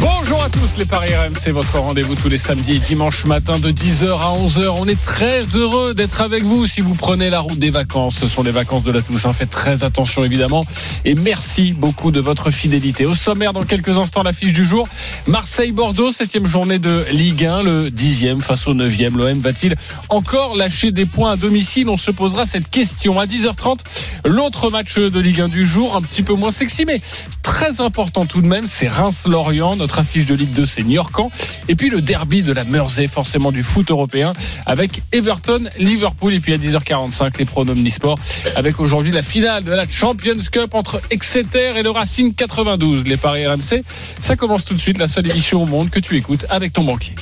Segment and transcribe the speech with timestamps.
[0.00, 3.70] Bonjour à tous les Paris RMC, votre rendez-vous tous les samedis et dimanches matin de
[3.70, 4.68] 10h à 11h.
[4.78, 8.16] On est très heureux d'être avec vous si vous prenez la route des vacances.
[8.16, 9.32] Ce sont les vacances de la Toussaint.
[9.32, 10.64] Faites très attention évidemment.
[11.04, 13.06] Et merci beaucoup de votre fidélité.
[13.06, 14.88] Au sommaire, dans quelques instants, l'affiche du jour.
[15.26, 19.16] Marseille-Bordeaux, septième journée de Ligue 1, le dixième face au neuvième.
[19.16, 19.76] L'OM va-t-il
[20.08, 21.88] encore lâcher des points à domicile?
[21.88, 23.78] On se posera cette question à 10h30.
[24.26, 27.00] L'autre match de Ligue 1 du jour, un petit peu moins sexy, mais
[27.44, 29.76] très important tout de même, c'est Reims-Lorient.
[29.76, 31.30] Notre affiche de Ligue 2, c'est Niorcan.
[31.68, 34.32] Et puis le derby de la Mersey, forcément du foot européen,
[34.66, 36.34] avec Everton-Liverpool.
[36.34, 38.18] Et puis à 10h45, les pronoms Omnisport,
[38.56, 43.04] avec aujourd'hui la finale de la Champions Cup entre Exeter et le Racing 92.
[43.04, 43.84] Les paris RMC,
[44.22, 46.84] ça commence tout de suite, la seule émission au monde que tu écoutes avec ton
[46.84, 47.14] banquier.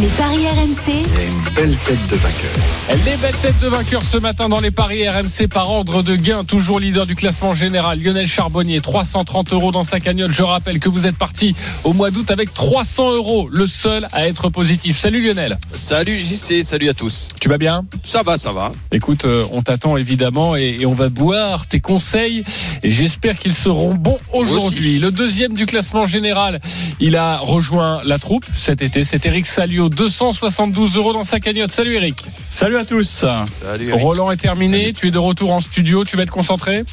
[0.00, 3.04] Les paris RMC, une belle tête de vainqueur.
[3.04, 6.44] Les belles têtes de vainqueurs ce matin dans les paris RMC par ordre de gain,
[6.44, 8.00] toujours leader du classement général.
[8.00, 10.32] Lionel Charbonnier, 330 euros dans sa cagnotte.
[10.32, 14.26] Je rappelle que vous êtes parti au mois d'août avec 300 euros, le seul à
[14.26, 14.98] être positif.
[14.98, 15.58] Salut Lionel.
[15.74, 17.28] Salut JC, salut à tous.
[17.40, 17.84] Tu vas bien?
[18.04, 18.72] Ça va, ça va.
[18.92, 22.44] Écoute, euh, on t'attend évidemment et, et on va boire tes conseils
[22.82, 24.98] et j'espère qu'ils seront bons aujourd'hui.
[24.98, 26.60] Le deuxième du classement général,
[27.00, 29.04] il a rejoint la troupe cet été.
[29.04, 31.72] C'est Eric Salio, 272 euros dans sa cagnotte.
[31.72, 32.24] Salut Eric.
[32.52, 33.24] Salut à tous.
[33.62, 33.88] Salut.
[33.88, 34.00] Eric.
[34.00, 34.92] Roland est terminé.
[34.92, 36.04] Tu es de retour en studio.
[36.04, 36.84] Tu vas être concentré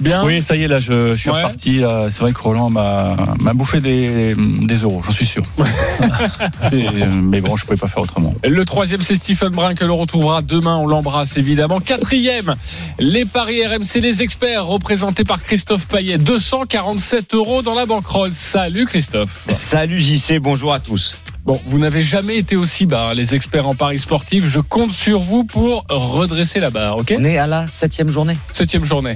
[0.00, 0.24] Bien.
[0.24, 1.36] Oui, ça y est, là, je, je suis Ouais.
[1.42, 1.78] reparti.
[1.78, 2.08] là.
[2.10, 3.14] C'est vrai que Roland m'a
[3.54, 5.42] bouffé des, des euros, j'en suis sûr.
[6.72, 8.34] Et, euh, mais bon, je pouvais pas faire autrement.
[8.44, 10.76] Le troisième, c'est Stephen Brun que l'on retrouvera demain.
[10.76, 11.78] On l'embrasse évidemment.
[11.80, 12.54] Quatrième,
[12.98, 16.18] les paris RMC, les experts, représentés par Christophe Payet.
[16.18, 18.34] 247 euros dans la banquerolle.
[18.34, 19.44] Salut Christophe.
[19.48, 21.16] Salut JC, bonjour à tous.
[21.44, 24.46] Bon, vous n'avez jamais été aussi bas, hein, les experts en paris sportifs.
[24.46, 27.14] Je compte sur vous pour redresser la barre, ok?
[27.18, 28.36] On est à la septième journée.
[28.50, 29.14] Septième journée.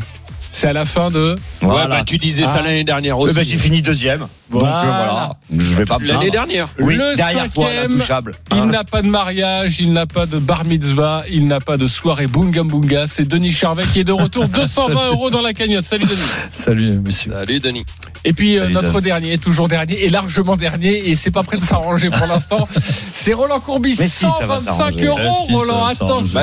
[0.53, 1.35] C'est à la fin de.
[1.63, 2.63] Ouais, bah, tu disais ça Ah.
[2.63, 3.35] l'année dernière aussi.
[3.35, 4.27] ben, j'ai fini deuxième.
[4.51, 4.81] Donc Voilà.
[4.81, 6.69] euh, voilà, je vais pas L'année dernière.
[6.81, 8.33] Oui, Le derrière toi, cinquième, l'intouchable.
[8.53, 8.67] Il Hein.
[8.67, 12.27] n'a pas de mariage, il n'a pas de bar mitzvah, il n'a pas de soirée
[12.27, 13.07] bunga bunga.
[13.07, 14.49] C'est Denis Charvet qui est de retour.
[14.49, 15.85] 220 euros dans la cagnotte.
[15.85, 16.19] Salut Denis.
[16.51, 17.33] Salut, monsieur.
[17.33, 17.85] Salut Denis.
[18.25, 21.57] Et puis euh, Salut, notre dernier, toujours dernier, et largement dernier, et c'est pas prêt
[21.59, 22.67] de s'arranger pour l'instant.
[23.21, 25.05] C'est Roland Courbis, Mais si, ça va 125 s'arranger.
[25.07, 25.85] euros, Eh, si, Roland.
[25.87, 26.43] Attention, Ben,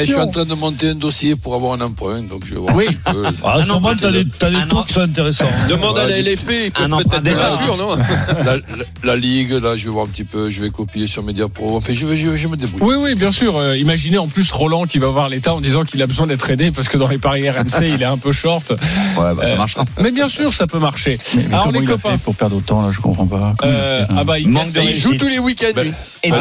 [0.00, 0.30] je suis en attention.
[0.30, 2.86] train de monter un dossier pour avoir un emprunt, donc je vais voir Oui.
[3.06, 3.24] un peu.
[3.44, 5.48] Ah, ce moment, t'as des, de- t'as des em- qui sont intéressants.
[5.68, 7.50] Demande à la LFP, un peut-être d'État.
[7.50, 7.96] la pure, non
[8.44, 8.62] La, la-
[9.04, 11.76] la Ligue, là, je vais voir un petit peu, je vais copier sur Media Pro.
[11.76, 12.94] Enfin, je, vais- je, vais- je me débrouille.
[12.96, 13.56] Oui, oui, bien sûr.
[13.56, 16.48] Euh, imaginez en plus Roland qui va voir l'État en disant qu'il a besoin d'être
[16.50, 18.70] aidé parce que dans les paris RMC, il est un peu short.
[18.70, 18.76] Ouais,
[19.16, 19.84] bah, ça Euh, marchera.
[20.02, 21.18] Mais bien sûr, ça peut marcher.
[21.34, 23.52] Mais, mais Alors les il a copains, fait pour perdre autant, là, je comprends pas.
[23.64, 25.66] Euh, a fait ah bah il, Manque Il joue tous les week-ends.
[25.74, 25.92] Ben, lui.
[26.22, 26.40] Et bah,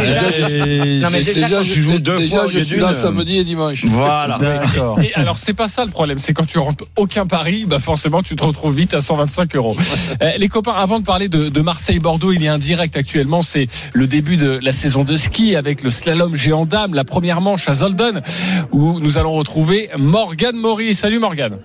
[1.26, 3.86] déjà, tu joues deux fois, je suis là samedi et dimanche.
[3.86, 4.38] Voilà.
[4.40, 5.00] D'accord.
[5.02, 8.22] Et alors, c'est pas ça le problème, c'est quand tu rentres aucun pari, bah forcément,
[8.24, 9.76] tu te retrouves vite à 125 euros.
[10.22, 13.68] Euh, les avant de parler de, de Marseille-Bordeaux, il y a un direct actuellement, c'est
[13.94, 17.68] le début de la saison de ski avec le slalom géant dame, la première manche
[17.68, 18.22] à Zolden,
[18.72, 20.96] où nous allons retrouver Morgane Maury.
[20.96, 21.58] Salut Morgane.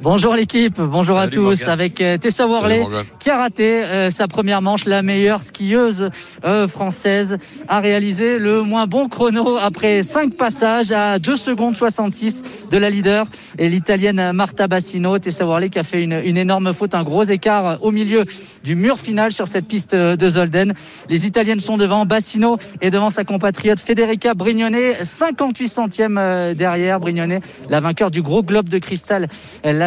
[0.00, 1.66] Bonjour l'équipe, bonjour à tous.
[1.66, 2.86] Avec euh, Tessa Worley
[3.18, 6.10] qui a raté euh, sa première manche, la meilleure skieuse
[6.44, 12.42] euh, française a réalisé le moins bon chrono après 5 passages à 2 secondes 66
[12.70, 13.26] de la leader
[13.58, 15.18] et l'italienne Marta Bassino.
[15.18, 18.24] Tessa Worley qui a fait une, une énorme faute, un gros écart au milieu
[18.62, 20.74] du mur final sur cette piste de Zolden.
[21.08, 27.00] Les italiennes sont devant, Bassino et devant sa compatriote Federica Brignone, 58 centièmes euh, derrière
[27.00, 29.28] Brignone, la vainqueur du gros globe de cristal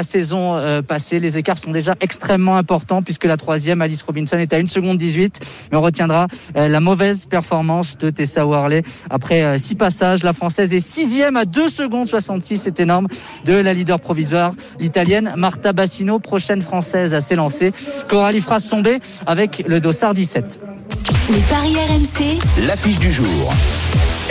[0.02, 1.20] la saison euh, passée.
[1.20, 4.98] Les écarts sont déjà extrêmement importants puisque la troisième, Alice Robinson, est à 1 seconde
[4.98, 5.40] 18.
[5.72, 6.26] Mais on retiendra
[6.58, 8.82] euh, la mauvaise performance de Tessa Worley.
[9.12, 12.58] Après euh, six passages, la française est sixième à 2 secondes 66.
[12.58, 13.10] C'est énorme
[13.46, 17.72] de la leader provisoire, l'italienne Marta Bassino, prochaine française à s'élancer.
[18.10, 20.60] Coralie Frasse-Sombé avec le dossard 17.
[21.30, 23.54] les paris RMC, L'affiche du jour.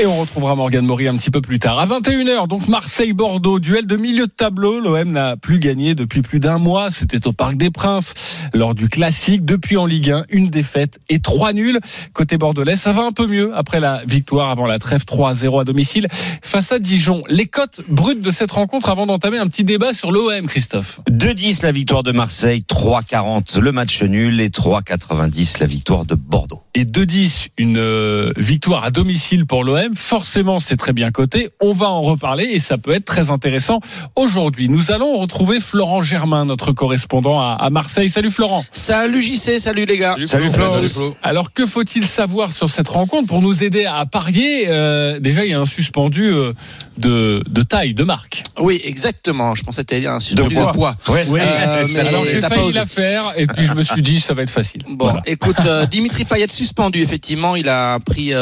[0.00, 1.78] Et on retrouvera Morgane Maury un petit peu plus tard.
[1.78, 4.80] À 21h, donc Marseille-Bordeaux, duel de milieu de tableau.
[4.80, 6.90] L'OM n'a plus gagné depuis plus d'un mois.
[6.90, 8.14] C'était au Parc des Princes
[8.54, 9.44] lors du classique.
[9.44, 11.78] Depuis en Ligue 1, une défaite et trois nuls.
[12.14, 15.64] Côté bordelais, ça va un peu mieux après la victoire avant la trêve 3-0 à
[15.64, 16.08] domicile
[16.40, 17.22] face à Dijon.
[17.28, 21.02] Les cotes brutes de cette rencontre avant d'entamer un petit débat sur l'OM, Christophe.
[21.10, 26.62] 2-10 la victoire de Marseille, 3-40 le match nul et 3-90 la victoire de Bordeaux.
[26.74, 29.89] Et 2-10, une euh, victoire à domicile pour l'OM.
[29.94, 31.50] Forcément, c'est très bien coté.
[31.60, 33.80] On va en reparler et ça peut être très intéressant
[34.16, 34.68] aujourd'hui.
[34.68, 38.08] Nous allons retrouver Florent Germain, notre correspondant à, Marseille.
[38.08, 38.64] Salut Florent.
[38.72, 40.16] Salut JC, salut les gars.
[40.26, 40.80] Salut, Florent.
[41.22, 44.66] Alors que faut-il savoir sur cette rencontre pour nous aider à parier?
[44.68, 46.52] Euh, Déjà, il y a un suspendu euh,
[46.98, 48.42] de, de, taille, de marque.
[48.58, 49.54] Oui, exactement.
[49.54, 50.94] Je pensais que tu un suspendu de poids.
[51.08, 51.40] Oui.
[51.40, 54.50] Euh, alors j'ai failli la faire et puis je me suis dit ça va être
[54.50, 54.84] facile.
[54.88, 57.56] Bon, écoute, Dimitri Payet suspendu effectivement.
[57.56, 58.32] Il a pris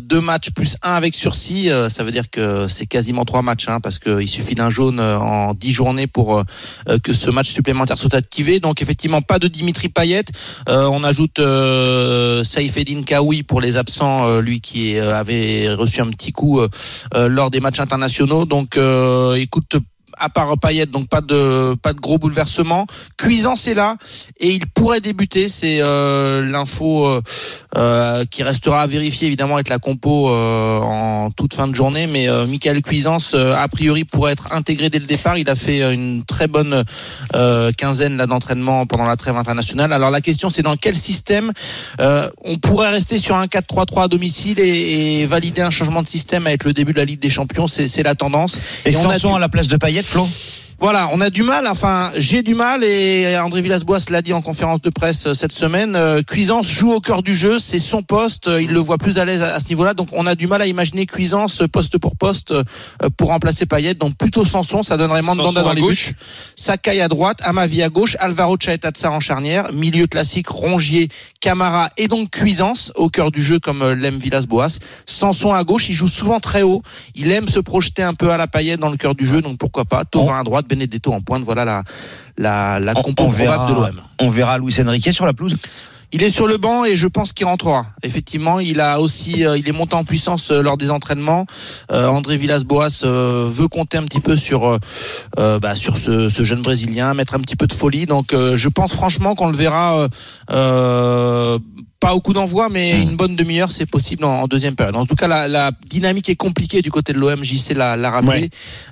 [0.00, 1.68] deux matchs plus avec sursis.
[1.88, 5.54] ça veut dire que c'est quasiment trois matchs hein, parce qu'il suffit d'un jaune en
[5.54, 6.42] dix journées pour
[7.02, 8.60] que ce match supplémentaire soit activé.
[8.60, 10.24] Donc effectivement pas de Dimitri Payet.
[10.68, 11.40] on ajoute
[12.44, 16.60] Saïf Edin Kaoui pour les absents, lui qui avait reçu un petit coup
[17.14, 18.46] lors des matchs internationaux.
[18.46, 19.76] Donc, euh, écoute,
[20.18, 22.86] à part Payet, donc pas de pas de gros bouleversement.
[23.16, 23.96] Cuisance est là
[24.38, 25.48] et il pourrait débuter.
[25.48, 27.20] C'est euh, l'info euh,
[27.76, 32.06] euh, qui restera à vérifier évidemment avec la compo en toute fin de journée.
[32.06, 35.38] Mais Michael Cuisance a priori pourrait être intégré dès le départ.
[35.38, 36.84] Il a fait une très bonne
[37.76, 39.92] quinzaine d'entraînement pendant la trêve internationale.
[39.92, 41.52] Alors la question c'est dans quel système
[41.98, 46.64] on pourrait rester sur un 4-3-3 à domicile et, valider un changement de système avec
[46.64, 47.66] le début de la Ligue des Champions.
[47.66, 48.60] C'est la tendance.
[48.84, 50.24] Et, on a à la place de Payet Flo
[50.78, 54.42] voilà, on a du mal, enfin j'ai du mal et André Villas-Boas l'a dit en
[54.42, 58.02] conférence de presse euh, cette semaine, euh, Cuisance joue au cœur du jeu, c'est son
[58.02, 60.46] poste, euh, il le voit plus à l'aise à, ce niveau-là, donc on a du
[60.46, 62.52] mal à imaginer Cuisance poste pour poste
[63.16, 66.10] pour remplacer Payet, donc plutôt Sanson, ça donnerait Mandanda dans les gauche.
[66.10, 66.16] buts,
[66.56, 71.08] Sakai à droite, Amavi à gauche, Alvaro Chaetatsa en charnière, milieu classique, Rongier,
[71.40, 74.78] Camara et donc Cuisance au cœur du jeu comme l'aime Villas-Boas.
[75.06, 76.82] Sanson à gauche, il joue souvent très haut,
[77.14, 79.56] il aime se projeter un peu à la Payet dans le cœur du jeu, donc
[79.56, 81.42] pourquoi pas, Taurin à droite, Benedetto en pointe.
[81.42, 81.82] Voilà la,
[82.38, 84.00] la, la compo probable de l'OM.
[84.20, 85.56] On verra Luis Enrique sur la pelouse
[86.12, 87.86] il est sur le banc et je pense qu'il rentrera.
[88.02, 91.46] Effectivement, il a aussi, euh, il est monté en puissance euh, lors des entraînements.
[91.90, 94.78] Euh, André Villas-Boas veut compter un petit peu sur,
[95.36, 98.06] bah, sur ce, ce, jeune brésilien, mettre un petit peu de folie.
[98.06, 100.08] Donc, je pense franchement qu'on le verra
[101.98, 103.02] pas au coup d'envoi, mais hmm.
[103.02, 104.96] une bonne demi-heure, c'est possible en, deuxième période.
[104.96, 107.42] En tout cas, la, la, dynamique est compliquée du côté de l'OM.
[107.42, 108.50] JC l'a, l'a rappelé.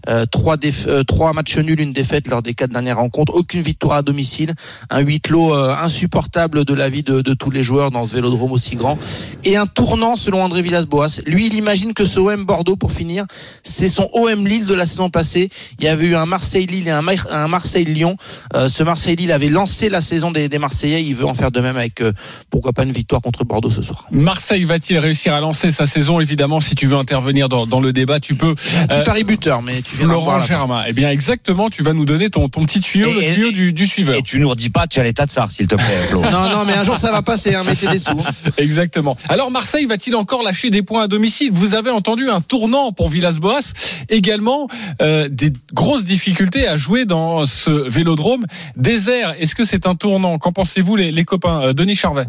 [0.09, 0.57] Euh, trois,
[0.87, 3.35] euh, trois matchs nuls, une défaite lors des quatre dernières rencontres.
[3.35, 4.55] Aucune victoire à domicile.
[4.91, 8.15] Un huit clos euh, insupportable de la vie de, de, tous les joueurs dans ce
[8.15, 8.99] vélodrome aussi grand.
[9.45, 11.21] Et un tournant selon André Villas-Boas.
[11.27, 13.27] Lui, il imagine que ce OM Bordeaux, pour finir,
[13.63, 15.51] c'est son OM Lille de la saison passée.
[15.79, 18.17] Il y avait eu un Marseille-Lille et un, un Marseille-Lyon.
[18.55, 21.03] Ce Marseille-Lille avait lancé la saison des, des Marseillais.
[21.03, 22.03] Il veut en faire de même avec,
[22.51, 24.07] pourquoi pas, une victoire contre Bordeaux ce soir.
[24.11, 27.93] Marseille va-t-il réussir à lancer sa saison Évidemment, si tu veux intervenir dans, dans le
[27.93, 28.55] débat, tu peux.
[28.55, 30.83] Tu euh, paries buteur, mais tu viens Laurent Germain.
[30.87, 33.87] Eh bien, exactement, tu vas nous donner ton, ton petit tuyau, le tuyau du, du,
[33.87, 34.17] suiveur.
[34.17, 36.21] Et tu nous redis pas, tu as l'état de ça, s'il te plaît, Flo.
[36.31, 38.21] non, non, mais un jour ça va passer, hein, mettez des sous.
[38.59, 39.17] Exactement.
[39.29, 43.09] Alors, Marseille va-t-il encore lâcher des points à domicile Vous avez entendu un tournant pour
[43.09, 43.73] Villas-Boas.
[44.09, 44.69] Également,
[45.03, 48.47] euh, des grosses difficultés à jouer dans ce vélodrome
[48.77, 49.35] désert.
[49.39, 52.27] Est-ce que c'est un tournant Qu'en pensez-vous, les, les copains euh, Denis Charvet?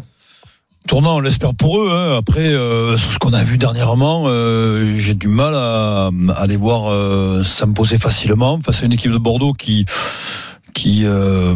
[0.86, 1.90] Tournant, on l'espère pour eux.
[1.90, 2.16] Hein.
[2.16, 6.56] Après, euh, sur ce qu'on a vu dernièrement, euh, j'ai du mal à, à les
[6.56, 9.84] voir euh, s'imposer facilement face à une équipe de Bordeaux qui
[10.86, 11.52] qui euh,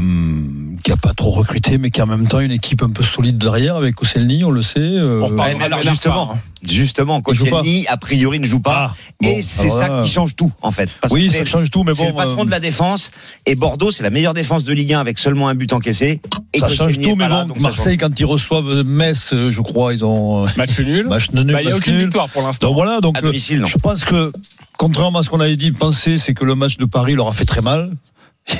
[0.83, 3.05] qui a pas trop recruté, mais qui a en même temps une équipe un peu
[3.05, 4.81] solide derrière avec Koscielny, on le sait.
[4.81, 5.25] Euh,
[5.61, 10.35] alors justement, justement, Koscielny a priori ne joue pas, ah, et c'est ça qui change
[10.35, 10.91] tout en fait.
[11.01, 11.99] Parce oui, ça change tout, mais bon.
[11.99, 13.13] C'est le patron de la défense
[13.47, 16.21] et Bordeaux, c'est la meilleure défense de Ligue 1 avec seulement un but encaissé.
[16.53, 17.47] Et ça change tout, mais bon.
[17.61, 21.07] Marseille, quand ils reçoivent Metz, je crois, ils ont match nul.
[21.07, 21.53] Match nul.
[21.53, 22.67] Bah, il n'y a aucune victoire pour l'instant.
[22.67, 24.33] Donc voilà, donc je pense que
[24.77, 27.33] contrairement à ce qu'on avait dit, penser, c'est que le match de Paris leur a
[27.33, 27.93] fait très mal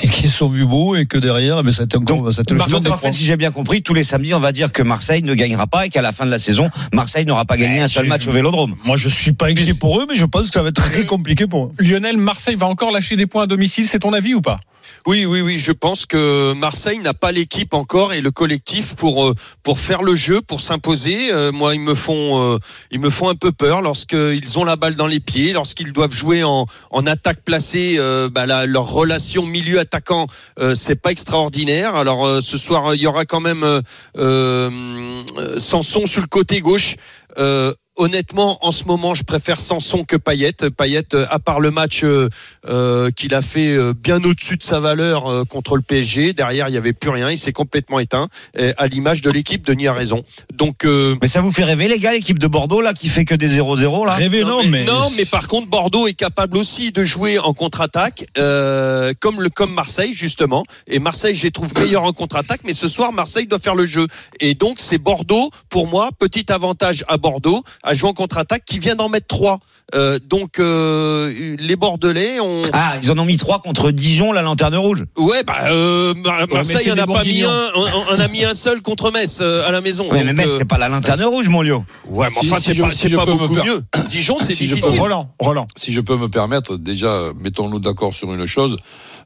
[0.03, 2.01] et qui sont vus beaux et que derrière, mais ça encore.
[2.01, 2.43] Donc, ça
[2.91, 5.33] en fait, si j'ai bien compris, tous les samedis, on va dire que Marseille ne
[5.33, 8.07] gagnera pas et qu'à la fin de la saison, Marseille n'aura pas gagné un seul
[8.07, 8.75] match au Vélodrome.
[8.85, 11.05] Moi, je suis pas inquiet pour eux, mais je pense que ça va être très
[11.05, 11.71] compliqué pour eux.
[11.79, 14.59] Lionel, Marseille va encore lâcher des points à domicile, c'est ton avis ou pas?
[15.07, 15.59] Oui, oui, oui.
[15.59, 19.33] Je pense que Marseille n'a pas l'équipe encore et le collectif pour euh,
[19.75, 21.31] faire le jeu, pour s'imposer.
[21.31, 22.57] Euh, moi, ils me font euh,
[22.91, 26.13] ils me font un peu peur lorsqu'ils ont la balle dans les pieds, lorsqu'ils doivent
[26.13, 27.97] jouer en, en attaque placée.
[28.31, 30.27] Bah, leur relation milieu attaquant,
[30.75, 31.95] c'est pas extraordinaire.
[31.95, 33.81] Alors ce soir, il y aura quand même
[35.57, 36.95] Sanson sur le côté gauche
[38.01, 40.53] honnêtement, en ce moment, je préfère Sanson que Payet.
[40.75, 42.29] Payet, euh, à part le match euh,
[42.67, 46.77] euh, qu'il a fait bien au-dessus de sa valeur contre le PSG, derrière, il n'y
[46.77, 47.29] avait plus rien.
[47.29, 48.27] Il s'est complètement éteint,
[48.77, 49.65] à l'image de l'équipe.
[49.65, 50.23] Denis a raison.
[50.53, 53.35] Donc, mais ça vous fait rêver, les gars, l'équipe de Bordeaux là, qui fait que
[53.35, 54.13] des 0-0 là.
[54.13, 58.25] Rêver, non, mais, non, mais par contre, Bordeaux est capable aussi de jouer en contre-attaque,
[58.35, 60.63] comme le comme Marseille justement.
[60.87, 63.85] Et Marseille, je les trouve meilleurs en contre-attaque, mais ce soir, Marseille doit faire le
[63.85, 64.07] jeu.
[64.39, 68.79] Et donc, c'est Bordeaux pour moi, petit avantage à Bordeaux à jouer en contre-attaque, qui
[68.79, 69.59] vient d'en mettre trois.
[69.93, 72.61] Euh, donc euh, les Bordelais ont.
[72.71, 75.03] Ah, ils en ont mis trois contre Dijon, la lanterne rouge.
[75.17, 76.13] Ouais, bah euh,
[76.49, 79.67] Marseille en a pas mis un, on, on a mis un seul contre Metz euh,
[79.67, 80.09] à la maison.
[80.09, 81.75] Ouais, mais Metz, c'est pas la lanterne rouge, mon lieu.
[82.07, 83.83] Ouais, mais Si- enfin si c'est pas, si beaucoup per- mieux.
[84.09, 84.99] Dijon, c'est Si je peux- difficile.
[85.01, 85.67] Roland, Roland.
[85.75, 88.77] Si je peux me permettre, déjà, mettons-nous d'accord sur une chose.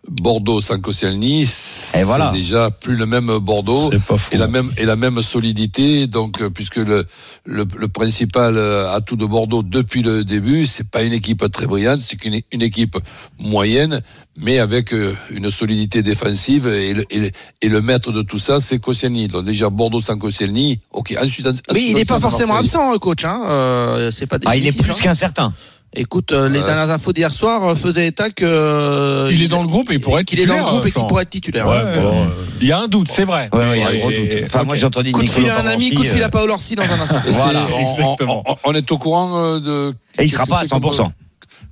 [0.10, 2.32] Bordeaux sans Koscielny, c'est voilà.
[2.32, 4.30] déjà plus le même Bordeaux C'est pas faux.
[4.32, 6.08] et la même et la même solidité.
[6.08, 7.06] Donc, euh, puisque le
[7.46, 11.66] le, le principal euh, atout de Bordeaux depuis le début, c'est pas une équipe très
[11.68, 12.98] brillante, c'est une, une équipe
[13.40, 14.02] moyenne,
[14.38, 17.32] mais avec euh, une solidité défensive et le, et le,
[17.62, 19.28] et le maître de tout ça, c'est Koscielny.
[19.28, 21.16] Donc déjà Bordeaux sans Koscielny, ok.
[21.22, 22.70] Ensuite, ensuite Oui, il n'est pas forcément Marseille.
[22.80, 23.26] absent, coach.
[23.26, 23.44] Hein.
[23.48, 24.96] Euh, c'est pas Ah, il est plus hein.
[25.02, 25.54] qu'incertain.
[25.98, 26.66] Écoute, euh, les Ouais.
[26.66, 28.44] dernières infos d'hier soir euh, faisaient état que.
[28.46, 30.74] euh, Il est dans le groupe et il pourrait être qu'il est dans le titulaire,
[30.74, 31.68] groupe et qu'il pourrait être titulaire.
[31.68, 32.02] Ouais, Ouais.
[32.02, 32.28] bon, euh,
[32.62, 33.50] Il y a un doute, c'est vrai.
[33.54, 34.44] Ouais, ouais, il y a un gros doute.
[34.46, 34.80] Enfin, moi, ok.
[34.80, 36.84] j'ai entendu Coup de fil à un ami, coup de fil à Paolo Orsi dans
[36.84, 37.22] un instant.
[37.25, 38.44] Voilà, on- exactement.
[38.46, 39.96] On, on- on est au courant euh, de.
[40.20, 41.12] Et il sera pas à que c'est comme, 100%.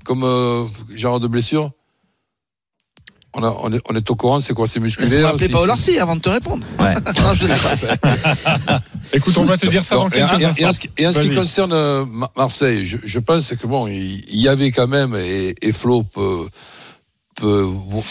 [0.06, 0.64] Comme euh,
[0.96, 1.72] genre de blessure?
[3.36, 6.00] On, a, on, est, on est au courant, c'est quoi C'est musculaire Paolo c'est- Orsi
[6.00, 6.66] avant de te répondre.
[6.80, 6.94] Ouais.
[7.22, 8.82] non, je sais pas.
[9.12, 10.72] Écoute, on va te dire ça dans quelques et- et en instants.
[10.74, 13.88] ce qui, et en ce qui concerne euh, Ma- Marseille, je, je pense que bon,
[13.88, 16.48] il y avait quand même, et, et Flo peut,
[17.36, 18.04] peut, vous-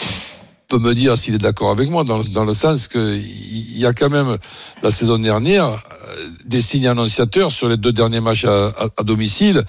[0.67, 3.77] peut me dire s'il est d'accord avec moi, dans, le- dans le sens que il
[3.77, 4.37] y a quand même,
[4.81, 5.75] la saison dernière, euh,
[6.45, 9.63] des signes annonciateurs sur les deux derniers matchs à, à- à domicile.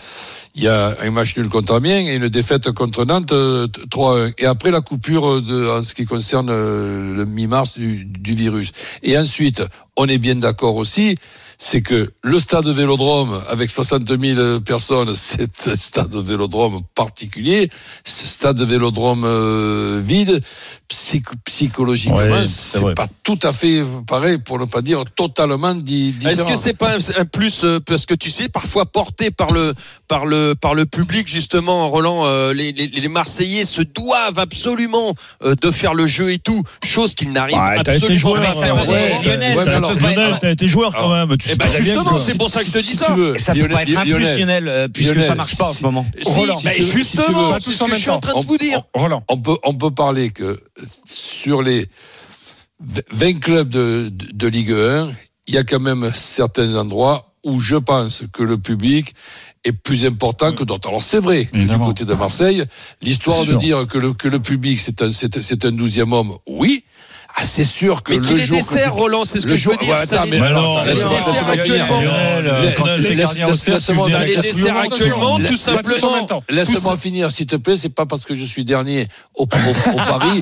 [0.56, 4.34] Il y a un match nul contre Amiens et une défaite contre Nantes euh, 3-1.
[4.38, 8.70] Et après la coupure de, en ce qui concerne euh, le mi-mars du, du virus.
[9.02, 9.64] Et ensuite,
[9.96, 11.16] on est bien d'accord aussi,
[11.58, 17.68] c'est que le stade Vélodrome, avec 60 000 personnes, c'est un stade Vélodrome particulier.
[18.04, 20.42] Ce stade Vélodrome euh, vide,
[20.88, 26.12] psych- psychologiquement, Ouais, c'est pas tout à fait pareil, pour ne pas dire totalement di-
[26.12, 26.32] différent.
[26.32, 29.52] Est-ce que c'est pas un, un plus euh, parce que tu sais parfois porté par
[29.52, 29.74] le
[30.08, 35.14] par le par le public justement Roland euh, les, les, les Marseillais se doivent absolument
[35.42, 38.74] euh, de faire le jeu et tout chose qu'ils n'arrivent été absolument pas à faire.
[40.16, 41.36] Lionel, t'as été joueur quand même.
[41.38, 43.06] Tu Eh sais ben justement, c'est pour ça que je te dis Si ça.
[43.06, 45.56] tu veux, Ça peut Lionel- pas être un plus, Lionel, euh, puisque Lionel, ça marche
[45.56, 46.06] pas en ce moment.
[46.16, 48.82] Si, Roland, justement, c'est ce que je suis en train de vous dire.
[48.94, 49.22] Roland.
[49.28, 50.58] on peut, on peut parler que
[51.06, 51.86] sur les
[52.80, 55.10] 20 clubs de, de, de Ligue 1,
[55.46, 59.14] il y a quand même certains endroits où je pense que le public
[59.64, 60.88] est plus important que d'autres.
[60.88, 62.64] Alors c'est vrai que du côté de Marseille,
[63.02, 66.32] l'histoire de dire que le, que le public c'est un, c'est, c'est un douzième homme,
[66.46, 66.83] oui.
[67.36, 69.68] Ah, c'est sûr que Mais le jour que- dessert Roland c'est ce le que je
[69.68, 72.00] veux jour- dire ouais, attends, mais les laisse-moi- actuellement
[74.28, 74.36] les
[74.92, 77.76] actuellement tout simplement finir, s'il te plaît.
[77.76, 80.40] C'est pas parce que je suis dernier au, Paris.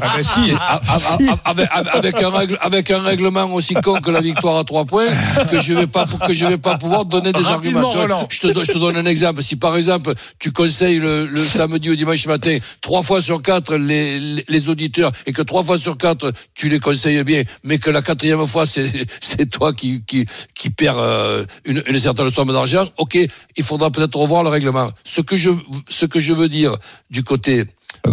[2.61, 5.07] Avec, un règlement aussi con que la victoire à trois points,
[5.51, 7.91] que je vais pas, que je vais pas pouvoir donner des arguments.
[8.31, 9.43] Je te, donne- je te donne un exemple.
[9.43, 13.77] Si par exemple, tu conseilles le, le samedi ou dimanche matin, trois fois sur quatre,
[13.77, 17.79] les, les, les auditeurs, et que trois fois sur quatre, tu les conseilles bien, mais
[17.79, 22.31] que la quatrième fois, c'est, c'est toi qui, qui, qui perds euh, une, une certaine
[22.31, 23.17] somme d'argent, ok,
[23.57, 24.91] il faudra peut-être revoir le règlement.
[25.05, 25.51] Ce que je,
[25.89, 26.77] ce que je veux dire
[27.11, 27.65] du côté,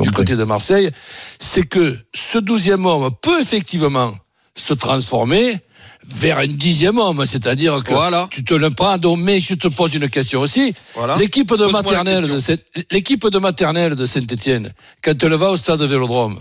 [0.02, 0.90] du côté de Marseille,
[1.40, 4.14] c'est que ce douzième homme peut effectivement
[4.56, 5.58] se transformer
[6.06, 8.28] vers un dixième homme, c'est-à-dire que Voilà.
[8.32, 10.74] tu te le prends, donc, mais je te pose une question aussi.
[10.96, 11.16] Voilà.
[11.18, 12.56] L'équipe de maternelle question.
[12.76, 14.72] de l'équipe de maternelle de Saint-Etienne,
[15.04, 16.40] quand elle va au stade Vélodrome,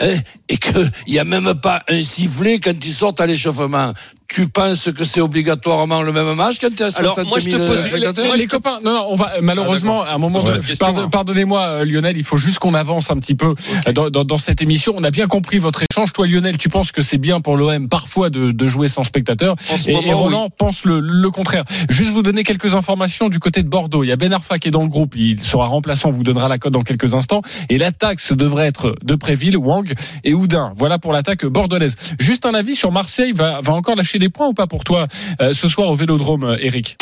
[0.00, 0.16] hein,
[0.48, 3.92] et qu'il n'y a même pas un sifflet quand ils sortent à l'échauffement,
[4.28, 7.38] tu penses que c'est obligatoirement le même match quand tu as 60 Alors, 000 moi,
[7.40, 10.40] je te pose- spectateurs Les, les copains, non, non, on va malheureusement à un moment.
[10.80, 11.08] Pardon- hein.
[11.10, 13.54] Pardonnez-moi, euh, Lionel, il faut juste qu'on avance un petit peu
[13.86, 14.94] euh, dans, dans- dans cette émission.
[14.96, 16.12] On a bien compris votre échange.
[16.12, 19.56] Toi, Lionel, tu penses que c'est bien pour l'OM parfois de, de jouer sans spectateur,
[19.86, 21.64] et, moment, et Roland pense le, le contraire.
[21.90, 24.04] Juste vous donner quelques informations du côté de Bordeaux.
[24.04, 25.14] Il y a Ben Arfa qui est dans le groupe.
[25.16, 26.08] Il sera remplaçant.
[26.08, 27.42] On vous donnera la cote dans quelques instants.
[27.68, 29.92] Et l'attaque ce devrait être de Préville, Wang
[30.24, 30.72] et Houdin.
[30.76, 31.96] Voilà pour l'attaque bordelaise.
[32.18, 33.32] Juste un avis sur Marseille.
[33.32, 35.06] Va, va encore lâcher des points ou pas pour toi
[35.40, 36.96] euh, ce soir au Vélodrome, euh, Eric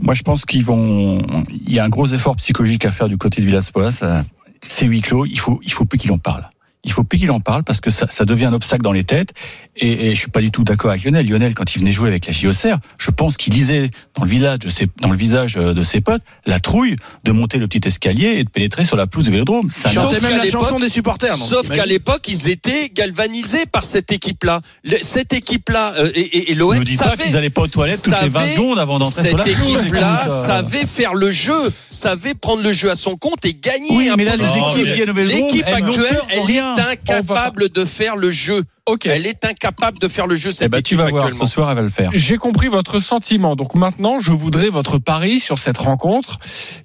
[0.00, 1.44] Moi, je pense qu'ils vont.
[1.50, 4.02] Il y a un gros effort psychologique à faire du côté de Villas-Boas.
[4.02, 4.22] Euh,
[4.64, 5.26] C'est huis clos.
[5.26, 6.48] Il faut, il faut plus qu'il en parle.
[6.84, 9.04] Il faut plus qu'il en parle parce que ça, ça devient un obstacle dans les
[9.04, 9.32] têtes.
[9.76, 11.26] Et, et je suis pas du tout d'accord avec Lionel.
[11.28, 14.58] Lionel, quand il venait jouer avec la JOCR, je pense qu'il lisait dans le village,
[14.58, 17.86] de ses, dans le visage euh, de ses potes, la trouille de monter le petit
[17.86, 19.70] escalier et de pénétrer sur la pelouse du Vélodrome.
[19.70, 21.38] Ça Sauf même qu'à la l'époque- chanson des supporters.
[21.38, 24.60] donc, Sauf qu'à l'époque, ils étaient galvanisés par cette équipe-là.
[25.02, 27.68] Cette équipe-là euh, et, et, et Ne l'OM me dis pas qu'ils allaient pas aux
[27.68, 29.76] toilettes toutes les 20 savait- secondes avant d'entrer sur la cette pelouse.
[29.78, 33.54] équipe-là Écoute, euh, savait faire le jeu, savait prendre le jeu à son compte et
[33.54, 33.88] gagner.
[33.92, 38.64] Oui, mais là, les équipes L'équipe actuelle, elle est incapable de faire le jeu.
[38.86, 39.06] Ok.
[39.06, 41.70] Elle est incapable de faire le jeu cette Eh ben, tu vas voir, ce soir,
[41.70, 42.10] elle va le faire.
[42.14, 43.54] J'ai compris votre sentiment.
[43.54, 46.38] Donc maintenant, je voudrais votre pari sur cette rencontre.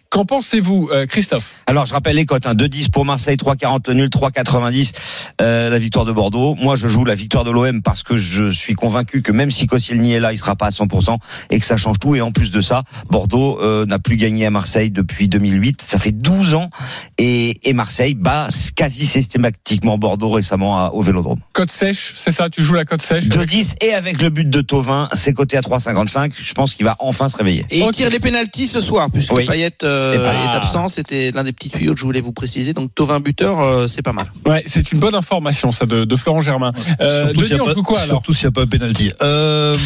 [0.10, 1.52] Qu'en pensez-vous, euh, Christophe?
[1.66, 2.46] Alors, je rappelle les cotes.
[2.46, 2.54] Hein.
[2.56, 4.94] 2-10 pour Marseille, 3-40 le nul, 3-90
[5.42, 6.56] euh, la victoire de Bordeaux.
[6.56, 9.68] Moi, je joue la victoire de l'OM parce que je suis convaincu que même si
[9.68, 11.18] Koscielny est là, il sera pas à 100%
[11.50, 12.16] et que ça change tout.
[12.16, 15.82] Et en plus de ça, Bordeaux euh, n'a plus gagné à Marseille depuis 2008.
[15.86, 16.70] Ça fait 12 ans.
[17.18, 21.40] Et, et Marseille bat quasi systématiquement Bordeaux récemment à- au Vélodrome.
[21.52, 24.62] Cote sèche, c'est ça Tu joues la cote sèche 2-10 et avec le but de
[24.62, 26.32] Tovin, c'est coté à 3,55.
[26.38, 27.66] Je pense qu'il va enfin se réveiller.
[27.70, 29.46] Et il tire les pénalties ce soir, puisque Oui.
[29.46, 30.90] Payet euh, bah- est absent.
[30.90, 32.74] C'était l'un des petits tuyaux que je voulais vous préciser.
[32.74, 34.32] Donc Tovin buteur, euh, c'est pas mal.
[34.46, 36.72] Ouais, c'est une bonne information, ça, de, de Florent Germain.
[37.02, 38.52] Euh, Surtout s'il Denis, y a on pas- joue quoi alors Surtout s'il n'y a
[38.52, 39.12] pas un penalty.
[39.22, 39.78] Euh,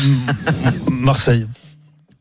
[0.89, 1.45] Marseille.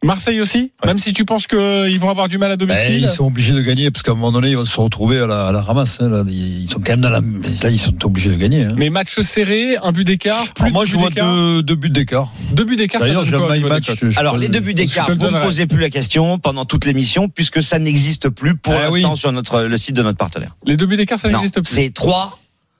[0.02, 3.09] Marseille aussi Même si tu penses qu'ils vont avoir du mal à Eh, domicile ils
[3.09, 5.49] sont obligés de gagner parce qu'à un moment donné, ils vont se retrouver à la,
[5.49, 5.99] à la ramasse.
[6.00, 6.25] hein, là.
[6.26, 7.21] Ils sont quand même dans la.
[7.21, 8.64] Là, ils sont obligés de gagner.
[8.64, 8.73] hein.
[8.78, 11.90] Mais match serré, un but d'écart, plus Alors moi, de je vois deux, deux buts
[11.90, 12.33] d'écart.
[12.52, 13.90] Deux buts d'écart, D'ailleurs, donne j'ai quoi un au my niveau des match.
[14.00, 16.64] je- je Alors les le- deux buts d'écart, vous ne posez plus la question pendant
[16.64, 19.19] toute l'émission puisque ça n'existe plus pour Ah l'instant oui.
[19.19, 20.57] sur notre le site de notre partenaire.
[20.64, 21.71] Les deux buts d'écart, ça n'existe plus.
[21.75, 22.38] c'est trois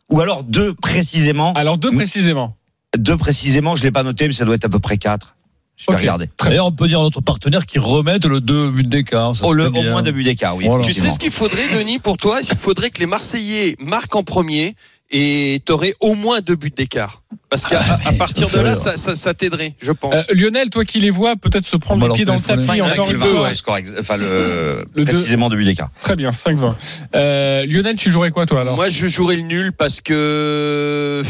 [0.09, 1.53] ou alors deux précisément.
[1.53, 2.57] Alors deux précisément.
[2.97, 5.37] Deux précisément, je l'ai pas noté, mais ça doit être à peu près quatre.
[5.81, 6.29] Je vais regarder.
[6.45, 9.35] D'ailleurs, on peut dire à notre partenaire qui remette le deux buts d'écart.
[9.35, 10.67] ça Oh, le, serait au moins deux buts d'écart, oui.
[10.67, 10.85] Voilà.
[10.85, 14.23] Tu sais ce qu'il faudrait, Denis, pour toi Il faudrait que les Marseillais marquent en
[14.23, 14.75] premier
[15.11, 17.23] et t'aurais au moins deux buts d'écart.
[17.49, 20.14] Parce qu'à Ah, à partir de là, ça, ça, ça t'aiderait, je pense.
[20.14, 23.11] Euh, Lionel, toi qui les vois, peut-être se prendre les pieds dans le tapis encore
[23.11, 23.43] une fois.
[23.43, 25.90] ouais, score ex- enfin, le, Le précisément deux buts d'écart.
[26.00, 26.75] Très bien, 5-20.
[27.17, 31.23] Euh, Lionel, tu jouerais quoi toi alors Moi, je jouerais le nul parce que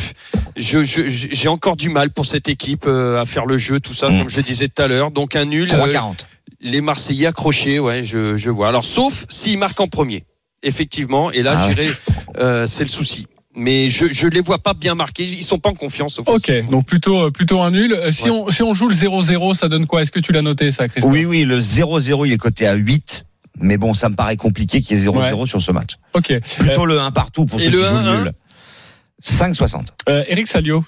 [0.56, 3.94] je, je- j'ai encore du mal pour cette équipe euh, à faire le jeu, tout
[3.94, 4.18] ça, Mm.
[4.18, 5.10] comme je disais tout à l'heure.
[5.10, 5.68] Donc un nul.
[5.68, 6.26] 3,40.
[6.60, 8.68] les Marseillais accrochés, ouais, je, je vois.
[8.68, 10.24] Alors, sauf s'ils marquent en premier,
[10.62, 11.74] effectivement, et là, Ah ouais.
[11.74, 11.90] j'irai,
[12.38, 13.26] euh, c'est le souci.
[13.60, 16.18] Mais je je les vois pas bien marqués, ils sont pas en confiance.
[16.18, 16.70] Ok, offensivement.
[16.70, 17.92] donc plutôt euh, plutôt un nul.
[17.92, 18.30] Euh, Si Ouais.
[18.30, 20.02] on si on joue le 0-0, ça donne quoi?
[20.02, 21.12] Est-ce que tu l'as noté ça, Christophe?
[21.12, 23.24] Oui, oui, le 0-0, il est coté à 8.
[23.62, 25.96] Mais bon, ça me paraît compliqué qu'il y ait 0-0 sur ce match.
[26.14, 26.32] Ok.
[26.58, 28.22] Plutôt le 1 partout pour et ceux le qui jouent 1-1?
[28.24, 28.32] nul.
[29.22, 29.86] 5,60.
[30.08, 30.82] Euh, Eric Salio.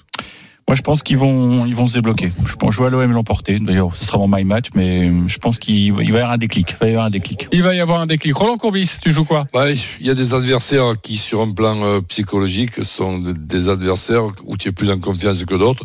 [0.67, 2.31] Moi, je pense qu'ils vont, ils vont se débloquer.
[2.45, 3.59] Je pense, je vois l'OM l'emporter.
[3.59, 6.69] D'ailleurs, ce sera mon my match, mais je pense qu'il va y avoir un déclic.
[6.71, 7.47] Il va y avoir un déclic.
[7.51, 8.33] Il va y avoir un déclic.
[8.35, 9.45] Roland Courbis, tu joues quoi?
[9.53, 13.67] Ouais, il y a des adversaires qui, sur un plan euh, psychologique, sont des- des
[13.69, 15.83] adversaires où tu es plus en confiance que d'autres.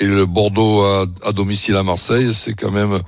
[0.00, 2.98] Et le Bordeaux à, à domicile à Marseille, c'est quand même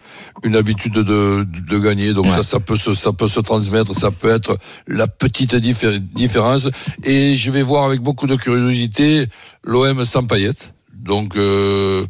[0.44, 2.12] une habitude de, de gagner.
[2.12, 2.30] Donc Ouais.
[2.32, 3.94] ça, ça peut se, ça peut se transmettre.
[3.94, 6.68] Ça peut être la petite diffé- différence.
[7.04, 9.26] Et je vais voir avec beaucoup de curiosité
[9.64, 10.74] l'OM sans paillettes.
[11.06, 12.06] Donc euh,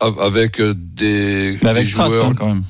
[0.00, 2.26] av- avec des, Mais avec des Strass, joueurs.
[2.26, 2.62] hein, quand même.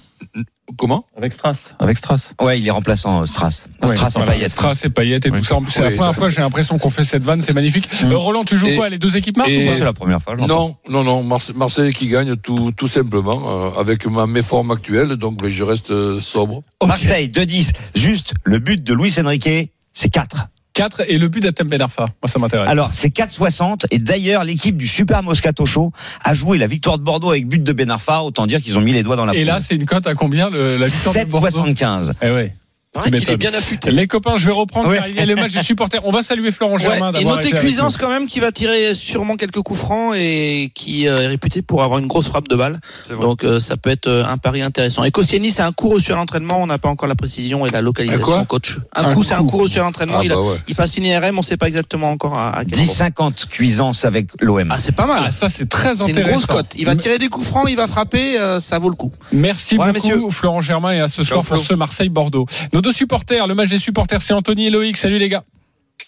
[0.78, 1.04] Comment?
[1.16, 1.74] Avec Strass.
[1.78, 2.32] Avec Strass.
[2.40, 3.66] Ouais, il est remplaçant, euh, Strass.
[3.82, 4.50] Ouais, Strass voilà, paillettes.
[4.50, 5.38] Strass et paillettes et Oui.
[5.40, 5.58] tout ça.
[5.68, 7.86] C'est la première fois j'ai l'impression qu'on fait cette vanne, c'est magnifique.
[8.02, 8.12] Mm.
[8.12, 8.88] Euh, Roland, tu joues Et- quoi?
[8.88, 9.78] Les deux équipes marquent et- ou Moi, pas?
[9.78, 10.36] C'est la première fois.
[10.36, 13.42] Non, non, non, Marse- Marseille qui gagne tout, tout simplement,
[13.76, 16.62] euh, avec ma, mes formes actuelles, donc je reste euh, sobre.
[16.84, 17.72] Marseille, 2-10.
[17.94, 20.48] Juste, le but de Luis Enrique, c'est 4.
[20.74, 22.02] 4 et le but d'Atem Ben Arfa.
[22.02, 22.68] Moi, ça m'intéresse.
[22.68, 23.86] Alors, c'est 4,60.
[23.90, 27.62] Et d'ailleurs, l'équipe du Super Moscato Show a joué la victoire de Bordeaux avec but
[27.62, 28.22] de Ben Arfa.
[28.22, 30.14] Autant dire qu'ils ont mis les doigts dans la Et là, c'est une cote à
[30.14, 31.48] combien le, la victoire de Bordeaux?
[31.48, 32.12] 7,75.
[32.20, 32.52] Eh ouais.
[32.94, 33.90] Pareil qu'il est bien affûté.
[33.90, 34.98] Les copains, je vais reprendre Ouais.
[34.98, 36.00] car il y a les matchs des supporters.
[36.04, 38.52] On va saluer Florent Ouais, Germain et notez été avec Cuisance quand même qui va
[38.52, 42.48] tirer sûrement quelques coups francs et qui euh, est réputé pour avoir une grosse frappe
[42.48, 42.80] de balle.
[43.20, 45.04] Donc euh, ça peut être euh, un pari intéressant.
[45.04, 46.58] Et Koscielny, c'est un coup reçu à l'entraînement.
[46.62, 48.78] On n'a pas encore la précision et la localisation, quoi coach.
[48.94, 49.56] Un, Un coup, c'est un coup.
[49.58, 50.18] reçu à l'entraînement.
[50.20, 50.56] Ah il, bah ouais.
[50.68, 52.92] il passe une IRM, on ne sait pas exactement encore à, à quel moment.
[52.92, 54.68] 10,50 cuisance avec l'OM.
[54.70, 55.22] Ah, c'est pas mal.
[55.26, 56.32] Ah, ça, c'est très c'est une intéressant.
[56.32, 56.66] grosse cote.
[56.76, 59.12] Il va tirer des coups francs, il va frapper, euh, ça vaut le coup.
[59.32, 60.22] Merci Voilà, beaucoup, messieurs.
[60.30, 62.46] Florent Germain, et à ce soir pour ce Marseille-Bordeaux.
[62.72, 64.96] Nos deux supporters, le match des supporters, c'est Anthony et Loïc.
[64.98, 65.44] Salut les gars.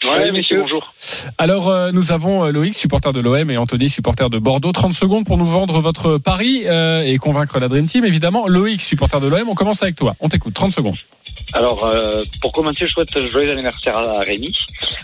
[0.05, 0.93] Ouais, messieurs, bonjour.
[1.39, 4.73] Alors, euh, nous avons euh, Loïc, supporter de l'OM, et Anthony, supporter de Bordeaux.
[4.73, 8.47] 30 secondes pour nous vendre votre pari euh, et convaincre la Dream Team, évidemment.
[8.47, 10.15] Loïc, supporter de l'OM, on commence avec toi.
[10.21, 10.97] On t'écoute, 30 secondes.
[11.53, 14.53] Alors, euh, pour commencer, je souhaite joyeux anniversaire à Rémi.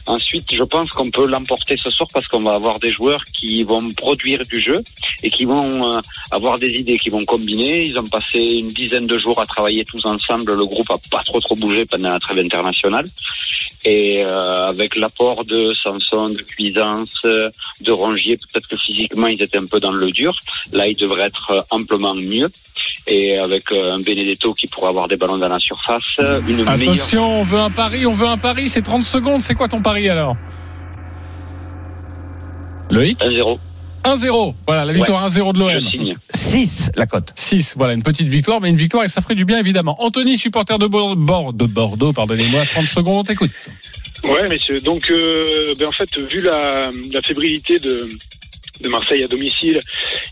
[0.06, 3.62] Ensuite, je pense qu'on peut l'emporter ce soir parce qu'on va avoir des joueurs qui
[3.62, 4.82] vont produire du jeu
[5.22, 6.00] et qui vont euh,
[6.30, 7.86] avoir des idées, qui vont combiner.
[7.86, 10.54] Ils ont passé une dizaine de jours à travailler tous ensemble.
[10.54, 13.06] Le groupe a pas trop trop bougé pendant la trêve internationale.
[13.84, 19.58] Et euh, avec l'apport de Sanson, de Cuisance, de Rongier, peut-être que physiquement ils étaient
[19.58, 20.34] un peu dans le dur.
[20.72, 22.50] Là, ils devraient être amplement mieux.
[23.06, 26.68] Et avec euh, un Benedetto qui pourrait avoir des ballons dans la surface, une meilleure
[26.68, 29.40] Attention, on veut un pari, on veut un pari, c'est 30 secondes.
[29.40, 30.36] C'est quoi ton pari alors?
[32.90, 33.20] Loïc?
[33.20, 33.58] 1-0.
[34.04, 34.54] 1-0.
[34.66, 35.84] Voilà, la victoire 1-0 de l'OM.
[35.90, 36.16] signe.
[36.34, 37.32] 6 la cote.
[37.34, 39.96] 6, voilà, une petite victoire, mais une victoire et ça ferait du bien évidemment.
[40.02, 43.52] Anthony, supporter de, Bor- Bor- de Bordeaux, pardonnez-moi, 30 secondes, on t'écoute.
[44.24, 44.80] Ouais, messieurs.
[44.80, 48.08] Donc, euh, ben, en fait, vu la, la fébrilité de,
[48.80, 49.80] de Marseille à domicile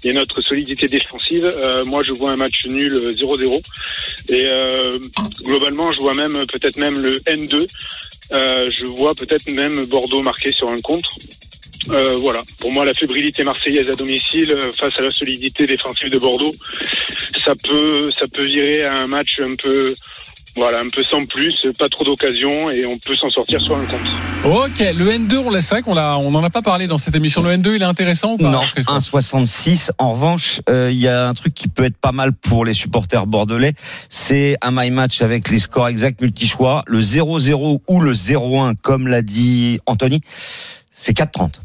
[0.04, 3.60] et notre solidité défensive, euh, moi je vois un match nul 0-0
[4.30, 4.98] et euh,
[5.44, 7.66] globalement je vois même peut-être même le N2.
[8.32, 11.16] Euh, je vois peut-être même Bordeaux marqué sur un contre.
[11.88, 12.42] Euh, voilà.
[12.58, 16.52] Pour moi, la fébrilité marseillaise à domicile euh, face à la solidité défensive de Bordeaux,
[17.44, 19.94] ça peut, ça peut virer à un match un peu,
[20.56, 23.86] voilà, un peu sans plus, pas trop d'occasions et on peut s'en sortir sur un
[23.86, 24.10] contre.
[24.44, 27.14] Ok, le N2, on laisse vrai qu'on l'a, on n'en a pas parlé dans cette
[27.14, 27.42] émission.
[27.42, 29.90] Le N2, il est intéressant ou pas Non, 1,66.
[29.98, 32.74] En revanche, euh, il y a un truc qui peut être pas mal pour les
[32.74, 33.72] supporters bordelais.
[34.10, 36.84] C'est un my match avec les scores exacts multi-choix.
[36.86, 40.20] Le 0-0 ou le 0-1, comme l'a dit Anthony,
[40.90, 41.60] c'est 4,30.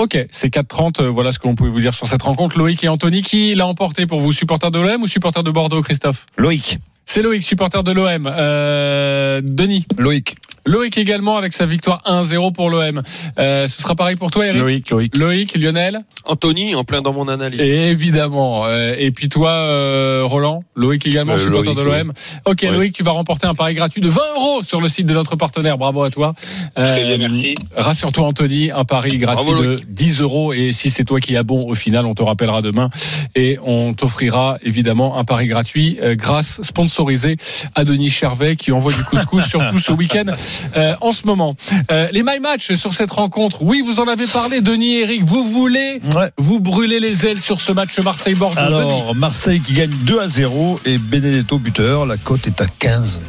[0.00, 1.02] Ok, c'est 4-30.
[1.08, 2.56] Voilà ce qu'on pouvait vous dire sur cette rencontre.
[2.56, 5.82] Loïc et Anthony, qui l'a emporté pour vous, supporter de l'OM ou supporter de Bordeaux,
[5.82, 6.24] Christophe?
[6.38, 6.78] Loïc.
[7.04, 8.26] C'est Loïc, supporter de l'OM.
[8.26, 9.84] Euh, Denis?
[9.98, 10.36] Loïc.
[10.66, 13.02] Loïc également avec sa victoire 1-0 pour l'OM.
[13.38, 15.16] Euh, ce sera pareil pour toi, Eric Loïc, Loïc.
[15.16, 17.60] Loïc, Lionel Anthony, en plein dans mon analyse.
[17.60, 18.66] Évidemment.
[18.66, 22.12] Euh, et puis toi, euh, Roland Loïc également, Euh, supporter de l'OM.
[22.44, 22.62] Ok.
[22.62, 25.36] Loïc, tu vas remporter un pari gratuit de 20 euros sur le site de notre
[25.36, 25.78] partenaire.
[25.78, 26.34] Bravo à toi.
[26.76, 27.54] Merci.
[27.76, 29.92] Rassure-toi, Anthony, un pari gratuit Bravo, de Loïc.
[29.94, 30.52] 10 euros.
[30.52, 32.90] Et si c'est toi qui as bon au final, on te rappellera demain.
[33.34, 37.36] Et on t'offrira évidemment un pari gratuit euh, grâce sponsorisé
[37.74, 40.24] à Denis Chervet qui envoie du couscous surtout ce week-end
[40.76, 41.52] euh, en ce moment.
[41.90, 43.62] Euh, les My Match sur cette rencontre.
[43.62, 45.22] Oui, vous en avez parlé, Denis et Eric.
[45.24, 46.30] Vous voulez Ouais.
[46.38, 50.28] vous brûler les ailes sur ce match Marseille-Bordeaux Denis Alors, Marseille qui gagne 2 à
[50.28, 53.20] 0 et Benedetto buteur, la cote est à 15.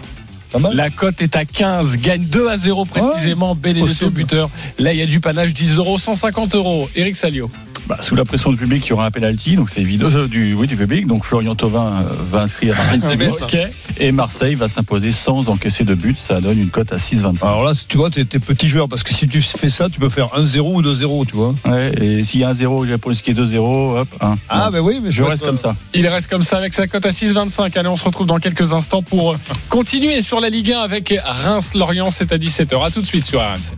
[0.52, 4.50] Pas mal La cote est à 15, gagne 2 à 0 précisément, Benedetto buteur.
[4.80, 6.90] Là, il y a du panache, 10 euros, 150 euros.
[6.96, 7.50] Eric Salio.
[7.88, 10.08] Bah, sous la pression du public, il y aura un penalty, donc c'est évident.
[10.12, 11.08] Euh, du, oui, du public.
[11.08, 13.58] Donc Florian Thauvin euh, va inscrire un SMS, Ok.
[14.00, 16.18] et Marseille va s'imposer sans encaisser de but.
[16.18, 17.44] Ça donne une cote à 6,25.
[17.44, 20.00] Alors là, tu vois, t'es t'es petit joueur parce que si tu fais ça, tu
[20.00, 21.54] peux faire 1-0 ou 2-0, tu vois.
[21.66, 24.36] Ouais, et s'il y a un 0, j'ai pour ce qui est 2-0, hop, 1.
[24.50, 25.76] Ah, ben oui, mais je reste comme ça.
[25.94, 27.78] Il reste comme ça avec sa cote à 6,25.
[27.78, 29.36] Allez, on se retrouve dans quelques instants pour
[29.70, 32.12] continuer sur la Ligue 1 avec Reims-Lorient.
[32.12, 32.86] C'est à 17h.
[32.86, 33.74] À tout de suite sur RMC.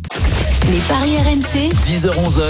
[0.72, 2.42] Les paris RMC, 10h-11h,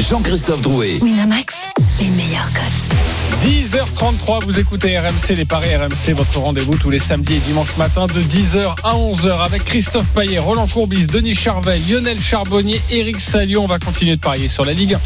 [0.00, 0.98] Jean-Christophe Drouet.
[1.02, 1.54] Winamax,
[2.00, 3.46] les meilleurs cotes.
[3.46, 8.06] 10h33, vous écoutez RMC, les paris RMC, votre rendez-vous tous les samedis et dimanches matin
[8.06, 13.62] de 10h à 11h avec Christophe Payet, Roland Courbis, Denis Charvet, Lionel Charbonnier, Eric Salio.
[13.62, 15.00] On va continuer de parier sur la Ligue 1.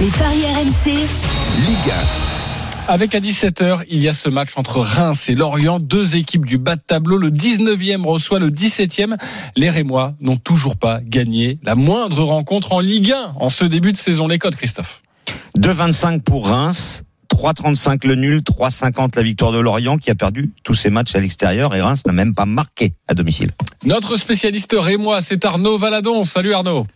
[0.00, 0.90] Les paris RMC,
[1.66, 1.92] Ligue
[2.88, 6.58] Avec à 17h, il y a ce match entre Reims et Lorient, deux équipes du
[6.58, 7.16] bas de tableau.
[7.16, 9.16] Le 19e reçoit le 17e.
[9.56, 13.92] Les Rémois n'ont toujours pas gagné la moindre rencontre en Ligue 1 en ce début
[13.92, 14.26] de saison.
[14.26, 15.02] Les codes, Christophe.
[15.58, 17.04] 2,25 pour Reims.
[17.32, 21.20] 3,35 le nul, 3,50 la victoire de Lorient qui a perdu tous ses matchs à
[21.20, 23.52] l'extérieur et Reims n'a même pas marqué à domicile.
[23.84, 26.24] Notre spécialiste Rémois, c'est Arnaud Valadon.
[26.24, 26.86] Salut Arnaud.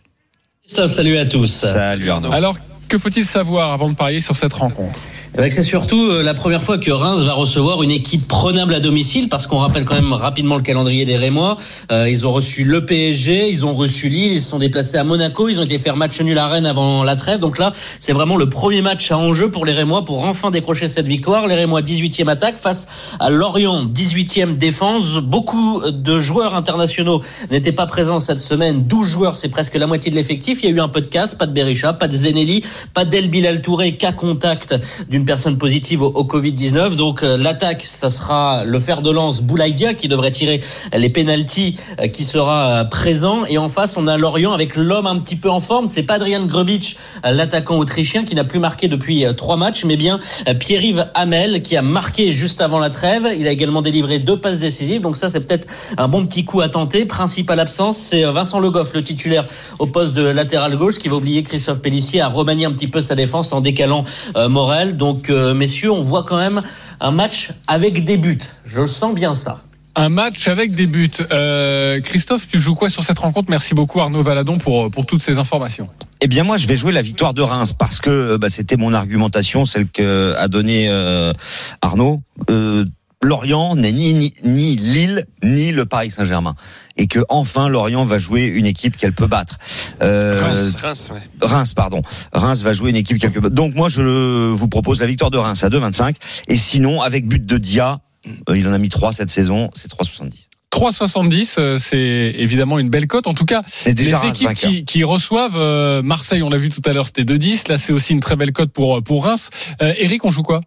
[0.63, 1.47] Christophe, salut à tous.
[1.47, 2.31] Salut Arnaud.
[2.31, 4.99] Alors, que faut-il savoir avant de parier sur cette rencontre?
[5.37, 9.29] C'est surtout euh, la première fois que Reims va recevoir une équipe prenable à domicile,
[9.29, 11.57] parce qu'on rappelle quand même rapidement le calendrier des Rémois.
[11.91, 15.03] Euh, ils ont reçu le PSG, ils ont reçu Lille, ils se sont déplacés à
[15.03, 17.39] Monaco, ils ont été faire match nul à Rennes avant la trêve.
[17.39, 20.89] Donc là, c'est vraiment le premier match à enjeu pour les Rémois pour enfin décrocher
[20.89, 21.45] cette victoire.
[21.45, 22.87] Les Rémois 18e attaque face
[23.19, 25.17] à Lorient 18e défense.
[25.17, 27.21] Beaucoup de joueurs internationaux
[27.51, 28.83] n'étaient pas présents cette semaine.
[28.87, 30.63] 12 joueurs, c'est presque la moitié de l'effectif.
[30.63, 32.63] Il y a eu un peu de casse, pas de Berisha, pas de Zenelli,
[32.95, 34.75] pas d'El Bilal Touré, cas contact
[35.07, 36.95] d'une personne positive au, au Covid-19.
[36.95, 40.61] Donc euh, l'attaque, ça sera le fer de lance Boulaïdia qui devrait tirer
[40.95, 43.45] les pénalties euh, qui sera euh, présent.
[43.45, 45.87] Et en face, on a Lorient avec l'homme un petit peu en forme.
[45.87, 49.97] C'est pas Adrian Grubic, euh, l'attaquant autrichien qui n'a plus marqué depuis trois matchs, mais
[49.97, 50.19] bien
[50.59, 53.27] Pierre-Yves Hamel qui a marqué juste avant la trêve.
[53.37, 55.01] Il a également délivré deux passes décisives.
[55.01, 57.05] Donc ça, c'est peut-être un bon petit coup à tenter.
[57.05, 59.45] Principale absence, c'est Vincent Le Goff, le titulaire
[59.79, 63.01] au poste de latéral gauche, qui va oublier Christophe Pellissier à remanier un petit peu
[63.01, 64.97] sa défense en décalant Morel.
[64.97, 66.61] Donc, euh, messieurs, on voit quand même
[66.99, 68.39] un match avec des buts.
[68.65, 69.63] Je sens bien ça.
[69.95, 71.09] Un match avec des buts.
[71.31, 73.49] Euh, Christophe, tu joues quoi sur cette rencontre?
[73.49, 75.89] Merci beaucoup Arnaud Valadon pour, pour toutes ces informations.
[76.21, 78.77] Eh bien, moi, je vais jouer la victoire de Reims parce que euh, bah, c'était
[78.77, 81.33] mon argumentation, celle que a donnée euh,
[81.81, 82.21] Arnaud.
[82.51, 82.85] Euh,
[83.23, 86.55] Lorient n'est ni, ni, ni Lille ni le Paris Saint-Germain
[86.97, 89.57] et que enfin Lorient va jouer une équipe qu'elle peut battre.
[90.01, 91.47] Euh, Reims, Reims, ouais.
[91.47, 92.01] Reims, pardon.
[92.31, 93.55] Reims va jouer une équipe qu'elle peut battre.
[93.55, 96.15] Donc moi, je vous propose la victoire de Reims à 2,25
[96.47, 98.01] et sinon avec but de Dia,
[98.49, 100.49] euh, il en a mis 3 cette saison, c'est 3,70.
[100.71, 103.27] 3,70, euh, c'est évidemment une belle cote.
[103.27, 106.69] En tout cas, C'est déjà les équipes qui, qui reçoivent euh, Marseille, on l'a vu
[106.69, 107.69] tout à l'heure, c'était 2,10.
[107.69, 109.49] Là, c'est aussi une très belle cote pour, pour Reims.
[109.81, 110.59] Euh, Eric, on joue quoi?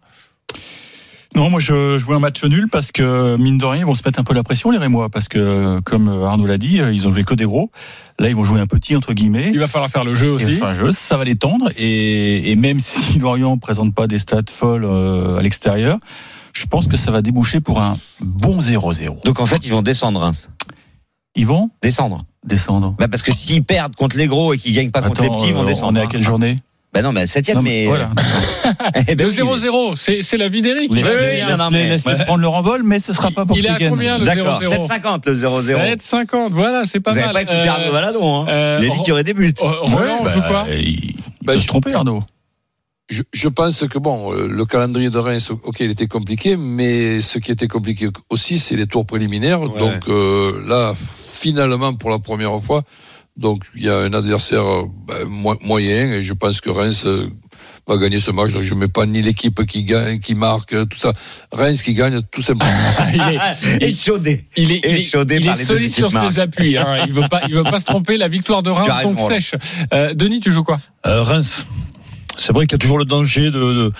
[1.33, 3.95] Non, moi je, je vois un match nul parce que mine de rien ils vont
[3.95, 7.07] se mettre un peu la pression les Rémois parce que comme Arnaud l'a dit ils
[7.07, 7.71] ont joué que des gros.
[8.19, 9.49] Là ils vont jouer un petit entre guillemets.
[9.53, 10.53] Il va falloir faire le jeu Il va aussi.
[10.57, 14.19] faire un jeu, ça va les tendre et, et même si Lorient présente pas des
[14.19, 15.99] stats folles euh, à l'extérieur,
[16.53, 19.23] je pense que ça va déboucher pour un bon 0-0.
[19.23, 20.49] Donc en fait, ils vont descendre, Reims.
[21.35, 22.25] Ils vont Descendre.
[22.45, 22.93] descendre.
[22.99, 25.47] Bah parce que s'ils perdent contre les gros et qu'ils gagnent pas contre les petits,
[25.47, 25.97] ils vont euh, descendre.
[25.97, 26.57] On est à quelle journée?
[26.93, 27.85] Bah non, mais septième, Non, mais.
[27.85, 28.09] Voilà.
[29.07, 30.91] Ben Le oui, 0-0, c'est c'est la vie d'Eric.
[30.91, 33.65] Oui, laisse- non, non, mais- laisse-les prendre leur envol, mais ce sera pas pour Il
[33.65, 35.95] est à combien le D'accord, 0-0 7,50 le 0-0.
[35.97, 37.33] 7,50, voilà, c'est pas Vous mal.
[37.33, 39.33] n'avez pas écouté Euh, Arnaud Valadon, hein euh, Il a dit qu'il y aurait des
[39.33, 39.53] buts.
[39.61, 42.23] euh, Roland, Ouais, joue bah, quoi il Bah, peut je- se tromper Arnaud.
[43.09, 47.19] Je, je pense que bon, euh, le calendrier de Reims, ok, il était compliqué, mais
[47.19, 49.59] ce qui était compliqué aussi, c'est les tours préliminaires.
[49.59, 52.83] Donc euh, là, finalement, pour la première fois,
[53.37, 57.03] donc il y a un adversaire euh, ben, mo- moyen, et je pense que Reims
[57.05, 57.27] euh,
[57.87, 58.51] va gagner ce match.
[58.53, 61.13] Donc je mets pas ni l'équipe qui gagne, qui marque, tout ça.
[61.51, 62.71] Reims qui gagne, tout simplement.
[63.13, 63.21] il
[63.81, 64.45] est, Échaudé.
[64.57, 66.77] il est, il est- Échaudé il par est les deux solide sur ses appuis.
[66.77, 67.05] Hein.
[67.07, 68.17] Il veut pas, il veut pas se tromper.
[68.17, 69.27] La victoire de Reims Roland.
[69.29, 69.55] sèche.
[69.93, 70.79] Euh, Denis, tu joues quoi?
[71.07, 71.65] Euh, Reims.
[72.37, 73.91] C'est vrai qu'il y a toujours le danger de, de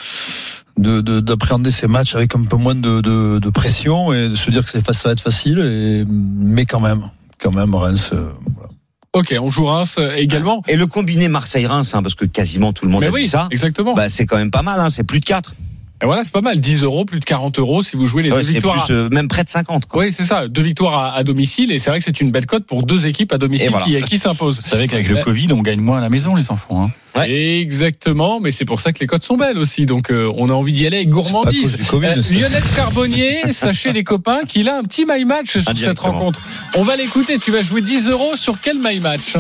[0.77, 4.35] de- de- d'appréhender ces matchs avec un peu moins de, de, de pression et de
[4.35, 7.03] se dire que ça va être facile et, mais quand même
[7.41, 8.70] quand même Reims euh, voilà.
[9.13, 10.63] Ok, on joue Reims euh, également.
[10.69, 13.29] Et le combiné Marseille-Reims, hein, parce que quasiment tout le monde Mais a oui, dit
[13.29, 13.47] ça.
[13.51, 13.93] exactement.
[13.93, 15.53] Bah, c'est quand même pas mal, hein, c'est plus de 4.
[16.01, 16.59] Et voilà, c'est pas mal.
[16.59, 18.85] 10 euros, plus de 40 euros si vous jouez les Ouais, deux c'est victoires.
[18.85, 19.85] plus, euh, même près de 50.
[19.85, 20.03] Quoi.
[20.05, 20.47] Oui, c'est ça.
[20.47, 21.71] Deux victoires à, à domicile.
[21.71, 23.85] Et c'est vrai que c'est une belle cote pour deux équipes à domicile Et voilà.
[23.85, 24.59] qui, qui s'imposent.
[24.61, 26.85] Vous savez qu'avec le Euh, Covid, on gagne moins à la maison, les enfants.
[26.85, 26.91] Hein.
[27.19, 27.29] Ouais.
[27.59, 29.85] Exactement, mais c'est pour ça que les cotes sont belles aussi.
[29.85, 31.77] Donc euh, on a envie d'y aller avec gourmandise.
[31.89, 32.33] Covid, Euh, ça.
[32.33, 36.39] Lionel Carbonnier, sachez les copains qu'il a un petit my match sur cette rencontre.
[36.77, 37.37] On va l'écouter.
[37.37, 39.35] Tu vas jouer 10 euros sur quel my match?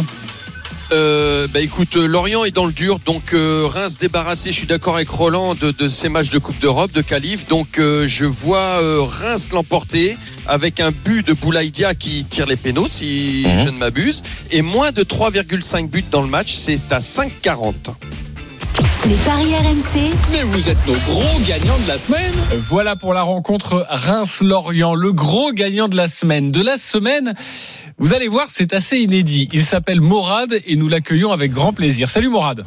[0.91, 4.51] Euh, bah écoute, euh, Lorient est dans le dur, donc euh, Reims débarrassé.
[4.51, 7.47] Je suis d'accord avec Roland de, de ces matchs de Coupe d'Europe, de qualif.
[7.47, 12.57] Donc euh, je vois euh, Reims l'emporter avec un but de Boulaïdia qui tire les
[12.57, 13.63] pénaux, si Mhm.
[13.63, 16.53] je ne m'abuse, et moins de 3,5 buts dans le match.
[16.53, 17.73] C'est à 5,40.
[19.07, 22.31] Les paris RMC, Mais vous êtes nos gros gagnants de la semaine.
[22.69, 26.51] Voilà pour la rencontre Reims-Lorient, le gros gagnant de la semaine.
[26.51, 27.33] De la semaine,
[27.97, 29.49] vous allez voir, c'est assez inédit.
[29.51, 32.09] Il s'appelle Morad et nous l'accueillons avec grand plaisir.
[32.09, 32.65] Salut Morad.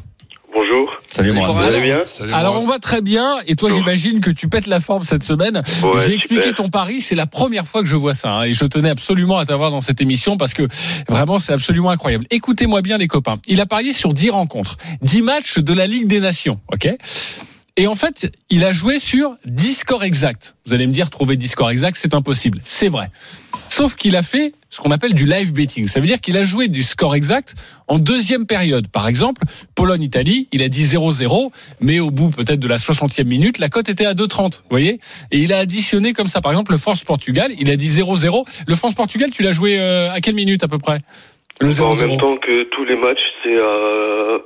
[0.54, 1.00] Bonjour.
[1.12, 1.48] Salut, moi.
[1.48, 2.68] Vous allez bien Salut, Alors Mourad.
[2.68, 5.62] on va très bien et toi j'imagine que tu pètes la forme cette semaine.
[5.82, 8.52] Ouais, J'ai expliqué ton pari, c'est la première fois que je vois ça hein, et
[8.52, 10.68] je tenais absolument à t'avoir dans cette émission parce que
[11.08, 12.26] vraiment c'est absolument incroyable.
[12.30, 16.06] Écoutez-moi bien les copains, il a parié sur 10 rencontres, 10 matchs de la Ligue
[16.06, 16.88] des Nations, OK?
[17.76, 20.54] Et en fait, il a joué sur 10 scores exacts.
[20.66, 22.60] Vous allez me dire, trouver 10 scores exacts, c'est impossible.
[22.64, 23.06] C'est vrai.
[23.68, 25.88] Sauf qu'il a fait ce qu'on appelle du live betting.
[25.88, 27.54] Ça veut dire qu'il a joué du score exact
[27.88, 28.87] en deuxième période.
[28.88, 29.42] Par exemple,
[29.74, 33.88] Pologne-Italie, il a dit 0-0, mais au bout peut-être de la 60e minute, la cote
[33.88, 34.58] était à 2,30.
[34.58, 35.00] Vous voyez?
[35.32, 36.40] Et il a additionné comme ça.
[36.40, 38.44] Par exemple, le France-Portugal, il a dit 0-0.
[38.68, 40.98] Le France-Portugal, tu l'as joué euh, à quelle minute à peu près?
[41.60, 42.06] Le Bah, en 0-0.
[42.08, 44.38] même temps que tous les matchs, c'est euh,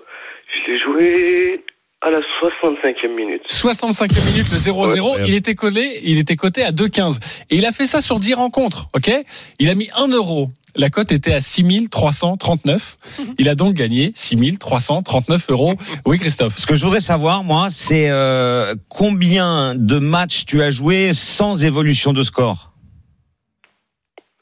[0.66, 1.64] je l'ai joué
[2.00, 3.42] à la 65e minute.
[3.50, 5.24] 65e minute, le 0-0, Ouais.
[5.26, 7.18] il était collé, il était coté à 2,15.
[7.50, 9.10] Et il a fait ça sur 10 rencontres, ok?
[9.58, 10.50] Il a mis 1 euro.
[10.76, 12.98] La cote était à 6339.
[13.38, 15.74] Il a donc gagné 6339 euros.
[16.06, 16.56] Oui, Christophe.
[16.56, 21.64] Ce que je voudrais savoir, moi, c'est euh, combien de matchs tu as joué sans
[21.64, 22.72] évolution de score?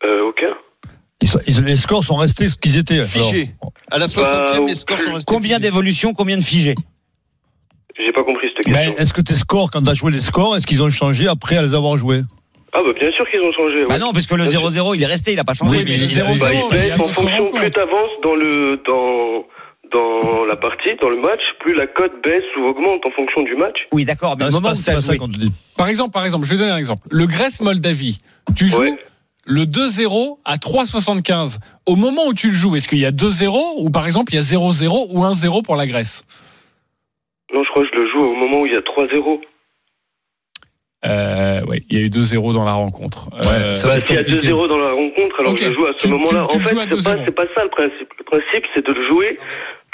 [0.04, 0.52] Euh, aucun.
[1.22, 3.54] Ils sont- ils- les scores sont restés ce qu'ils étaient Figé.
[3.90, 6.74] À la 60e, les scores sont restés Combien d'évolutions, combien de figés?
[8.04, 8.72] J'ai pas compris cette question.
[8.92, 11.28] ben, est-ce que tes scores quand tu as joué les scores est-ce qu'ils ont changé
[11.28, 12.22] après à les avoir joués?
[12.72, 13.86] Ah bah bien sûr qu'ils ont changé.
[13.88, 14.00] Bah ouais.
[14.00, 14.68] non, parce que le Bien sûr.
[14.68, 15.78] 0-0, il est resté, il a pas changé.
[15.78, 19.46] Oui, mais le 0-0, Bah, il baisse en fonction, plus t'avances dans le dans
[19.92, 23.54] dans la partie, dans le match, plus la cote baisse ou augmente en fonction du
[23.56, 23.76] match.
[23.92, 25.18] Oui, d'accord, mais Ah, au c'est moment pas, où c'est tu as pas ça joué.
[25.18, 25.52] qu'on te dit.
[25.78, 27.06] Par exemple, par exemple, je vais donner un exemple.
[27.10, 28.18] Le Grèce-Moldavie,
[28.56, 28.98] tu joues Ouais.
[29.46, 31.60] le 2-0 à 3,75.
[31.86, 34.36] Au moment où tu le joues, est-ce qu'il y a 2-0 ou par exemple il
[34.36, 36.24] y a 0-0 ou 1-0 pour la Grèce?
[37.56, 39.40] Non, je crois que je le joue au moment où il y a 3-0.
[41.06, 43.30] euh, Oui, il y a eu 2-0 dans la rencontre.
[43.32, 44.48] Euh, ça va Bah, être S'il y a compliqué.
[44.48, 45.58] 2-0 dans la rencontre, alors Ok.
[45.62, 46.44] je joue à ce moment-là.
[46.44, 47.22] en fait, c'est pas, 2-0.
[47.24, 48.12] c'est pas ça le principe.
[48.18, 49.38] Le principe, c'est de jouer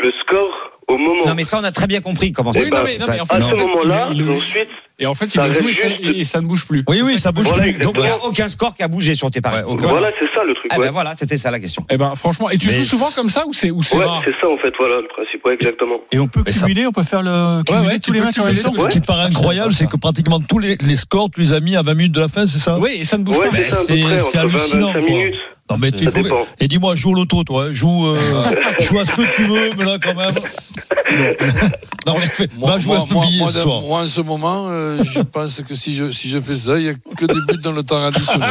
[0.03, 0.51] le score
[0.88, 1.25] au moment.
[1.27, 2.93] Non, mais ça, on a très bien compris comment Oui, ça non, passe.
[2.93, 6.23] mais- non, mais en fait, à ce moment-là, ensuite, Et en fait, il joué et
[6.25, 6.85] ça, et ne bouge plus.
[6.88, 7.73] Oui, oui, ça bouge Voilà, plus.
[7.79, 9.62] Donc il n'y a aucun score qui a bougé sur tes paris.
[9.65, 9.77] Ouais.
[9.79, 10.71] Voilà, c'est ça le truc.
[10.71, 10.87] Ah ouais.
[10.87, 11.85] ben voilà, c'était ça la question.
[11.91, 14.05] Eh ben, franchement, et tu Mais joues souvent comme ça ou c'est ou c'est Ouais,
[14.25, 15.97] c'est ça en fait, voilà le principe, ouais, exactement.
[16.12, 19.01] Et on peut cumuler, on peut faire le cumuler tous les matchs en Ce qui
[19.01, 21.95] paraît incroyable, c'est que pratiquement tous les, les scores, tu les as mis à 20
[21.95, 22.79] minutes de la fin, c'est ça?
[22.79, 23.51] Oui, et ça ne bouge pas.
[23.53, 25.11] c'est ça à peu c'est- près, c'est entre 20 hallucinant, 25 quoi.
[25.11, 25.35] minutes.
[25.72, 26.46] Non, mais tu faut...
[26.61, 27.72] Et dis-moi, joue l'auto, toi.
[27.72, 28.18] Joue, euh,
[28.80, 30.35] joue à ce que tu veux, mais là, quand même.
[32.06, 35.74] non, mais moi, moi, moi, moi, ce moi, en ce moment, euh, je pense que
[35.74, 38.04] si je, si je fais ça, il n'y a que des buts dans le temps
[38.04, 38.48] additionnel.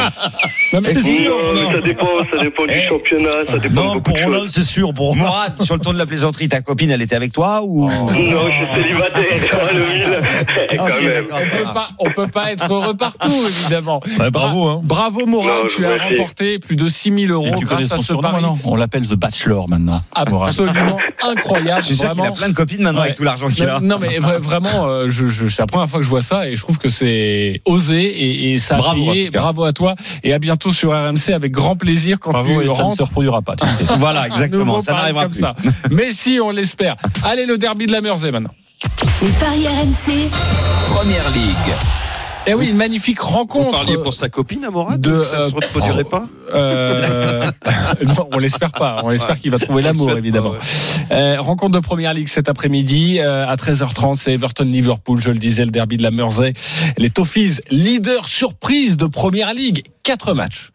[0.74, 1.36] non, mais c'est sûr.
[1.54, 1.72] Non, non.
[1.72, 3.32] Ça, dépend, ça dépend du eh, championnat.
[3.48, 4.94] Ça dépend non, pour Hollande, c'est sûr.
[4.94, 7.88] Pour Morad, sur le tour de la plaisanterie, ta copine, elle était avec toi ou...
[7.88, 8.12] Oh.
[8.12, 9.26] Non, je suis célibataire.
[10.72, 10.78] Eh,
[12.00, 14.02] on ne peut pas être heureux partout, évidemment.
[14.20, 14.66] Ouais, bravo.
[14.66, 14.82] Hein.
[14.84, 18.44] Bravo, Morad, tu as remporté plus de 6 6 euros grâce à ce pari.
[18.64, 20.02] On l'appelle The Bachelor maintenant.
[20.14, 21.82] Absolument incroyable.
[21.82, 23.80] Je suis a plein de copines maintenant avec tout l'argent qu'il a.
[23.80, 26.78] Non, mais vraiment, euh, c'est la première fois que je vois ça et je trouve
[26.78, 29.30] que c'est osé et, ça a bravo, payé.
[29.30, 32.70] Bravo à toi et à bientôt sur RMC avec grand plaisir quand bravo tu et
[32.70, 32.82] rentres.
[32.82, 33.56] Ça ne se reproduira pas.
[33.98, 34.82] voilà, exactement.
[34.82, 35.40] Ça n'arrivera plus.
[35.40, 35.56] Ça.
[35.92, 36.96] Mais si, on l'espère.
[37.24, 38.52] Allez, le derby de la Mersey maintenant.
[39.22, 40.30] Les paris RMC.
[40.94, 41.76] Première Ligue.
[42.48, 43.72] Eh oui, une magnifique Vous rencontre.
[43.72, 47.50] parliez pour sa copine, Amorad de, Ça se euh, reproduirait pas Euh,
[48.04, 48.96] non, on l'espère pas.
[49.04, 50.52] On espère qu'il va trouver l'amour, pas, évidemment.
[50.52, 50.58] ouais.
[51.12, 54.16] Euh, rencontre de première ligue cet après-midi euh, à 13h30.
[54.16, 56.54] C'est Everton-Liverpool, je le disais, le derby de la Mersey.
[56.98, 59.84] Les Toffees, leader surprise de première ligue.
[60.02, 60.72] Quatre matchs,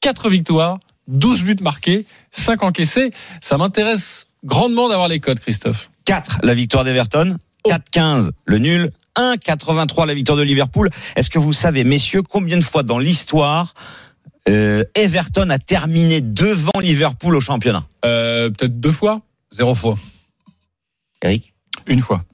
[0.00, 0.78] quatre victoires,
[1.08, 3.10] 12 buts marqués, 5 encaissés.
[3.42, 5.90] Ça m'intéresse grandement d'avoir les codes, Christophe.
[6.06, 7.36] 4 la victoire d'Everton,
[7.68, 10.90] 4-15 le nul, 1-83 la victoire de Liverpool.
[11.16, 13.74] Est-ce que vous savez, messieurs, combien de fois dans l'histoire
[14.48, 17.84] euh, Everton a terminé devant Liverpool au championnat?
[18.04, 19.20] Euh, Peut-être deux fois
[19.52, 19.96] Zéro fois.
[21.22, 21.52] Eric?
[21.86, 22.24] Une fois.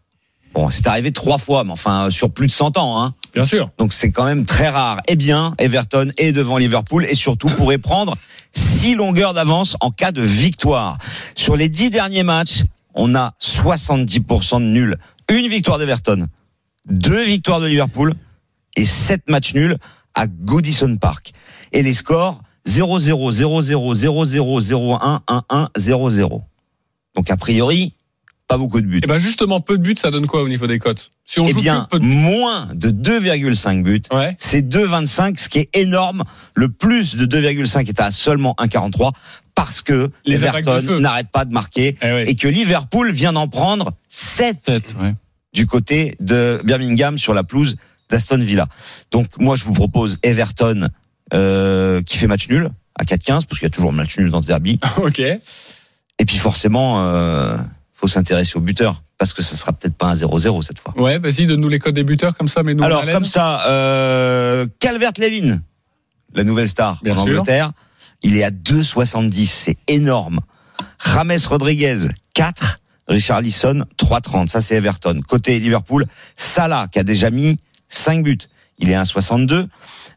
[0.54, 3.02] Bon, c'est arrivé trois fois, mais enfin sur plus de 100 ans.
[3.02, 3.14] Hein.
[3.34, 3.70] Bien sûr.
[3.78, 5.00] Donc c'est quand même très rare.
[5.08, 8.16] Eh bien, Everton est devant Liverpool et surtout pourrait prendre
[8.52, 10.96] six longueurs d'avance en cas de victoire.
[11.34, 12.62] Sur les dix derniers matchs,
[12.94, 14.96] on a 70% de nuls.
[15.28, 16.26] Une victoire d'Everton,
[16.86, 18.14] deux victoires de Liverpool
[18.76, 19.76] et sept matchs nuls
[20.14, 21.32] à Goodison Park.
[21.72, 26.42] Et les scores 0-0, 0-0, 0-0, 0-1, 1-1, 0-0.
[27.14, 27.94] Donc a priori,
[28.48, 29.00] pas beaucoup de buts.
[29.02, 31.46] Et ben justement, peu de buts, ça donne quoi au niveau des cotes Si on
[31.46, 34.02] Eh joue bien, que peu de moins de 2,5 buts.
[34.12, 34.34] Ouais.
[34.38, 36.24] C'est 2,25, ce qui est énorme.
[36.54, 39.12] Le plus de 2,5 est à seulement 1,43
[39.54, 40.44] parce que Les.
[40.44, 45.14] Everton n'arrête pas de marquer Eh et que Liverpool vient d'en prendre 7 Peut-être, ouais.
[45.56, 47.76] Du côté de Birmingham sur la pelouse
[48.10, 48.68] d'Aston Villa.
[49.10, 50.88] Donc moi, je vous propose Everton
[51.32, 54.42] euh, qui fait match nul à 4,15 parce qu'il y a toujours match nul dans
[54.42, 54.78] ce derby.
[54.98, 55.18] Ok.
[55.18, 57.56] Et puis forcément, euh,
[57.94, 60.94] faut s'intéresser au buteur parce que ça sera peut-être pas un 0-0 cette fois.
[60.98, 64.66] Ouais, vas-y, donne-nous les codes des buteurs comme ça, mais nous Alors comme ça, euh,
[64.78, 65.60] Calvert-Levin,
[66.34, 67.32] la nouvelle star Bien en sûr.
[67.32, 67.72] Angleterre,
[68.22, 70.40] il est à 2,70, c'est énorme.
[71.02, 75.20] James Rodriguez 4, Richarlison 3,30, ça c'est Everton.
[75.26, 78.38] Côté Liverpool, Salah qui a déjà mis 5 buts,
[78.78, 79.68] il est à 1,62.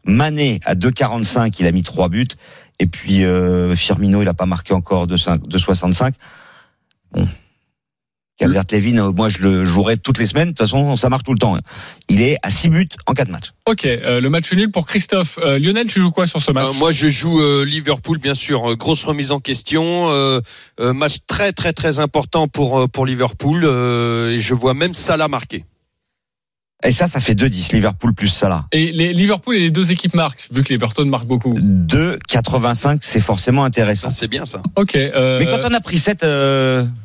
[0.04, 2.28] Mané à 2,45, il a mis 3 buts.
[2.78, 6.14] Et puis euh, Firmino, il a pas marqué encore 2,65.
[7.12, 7.28] Bon.
[8.40, 10.46] Calvert-Levin, euh, moi je le jouerai toutes les semaines.
[10.46, 11.58] De toute façon, ça marche tout le temps.
[12.08, 13.50] Il est à 6 buts en 4 matchs.
[13.66, 15.38] Ok, euh, le match nul pour Christophe.
[15.44, 18.34] Euh, Lionel, tu joues quoi sur ce match Euh, moi, je joue euh, Liverpool, bien
[18.34, 18.76] sûr.
[18.76, 20.08] Grosse remise en question.
[20.10, 20.40] euh,
[20.80, 23.62] euh, match très, très, très important pour, pour Liverpool.
[23.64, 25.64] euh, et je vois même Salah marquer.
[26.82, 28.64] Et ça, ça fait 2-10, Liverpool plus Salah.
[28.72, 31.58] Et les Liverpool et les deux équipes marquent, vu que l'Everton marque beaucoup.
[31.58, 34.08] 2,85, c'est forcément intéressant.
[34.08, 34.62] Ah, c'est bien ça.
[34.76, 34.94] Ok.
[34.96, 36.24] euh, Mais quand on a pris 7,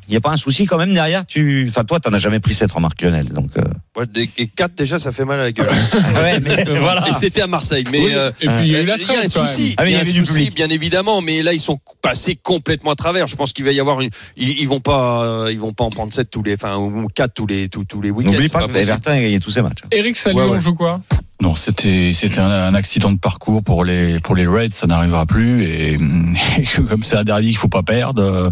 [0.07, 1.65] il n'y a pas un souci quand même derrière tu...
[1.69, 3.29] Enfin, toi, t'en as jamais pris 7, remarque Lionel.
[3.29, 3.61] Donc, euh...
[3.97, 5.67] Ouais, des- et 4 déjà, ça fait mal à la gueule.
[6.15, 7.07] ouais, mais voilà.
[7.09, 7.83] Et c'était à Marseille.
[7.91, 9.31] Mais Oui, euh, et puis il y a eu la il y a un trêve,
[9.33, 9.73] quand souci.
[9.77, 10.55] Ah il y a il y un avait du souci, public.
[10.55, 11.21] bien évidemment.
[11.21, 13.27] Mais là, ils sont passés complètement à travers.
[13.27, 14.09] Je pense qu'il va y avoir une.
[14.37, 17.33] Ils, ils vont pas, ils vont pas en prendre 7 tous les, enfin, ou 4
[17.33, 18.31] tous les, tous, tous les week-ends.
[18.31, 18.81] N'oublie c'est pas que possible.
[18.89, 19.81] Everton a gagné tous ses matchs.
[19.91, 20.57] Eric, salut, Ouais, ouais.
[20.57, 21.01] on joue quoi?
[21.41, 25.25] Non, c'était c'était un, un accident de parcours pour les pour les Reds, ça n'arrivera
[25.25, 25.93] plus et,
[26.57, 28.51] et comme c'est un derby qu'il faut pas perdre,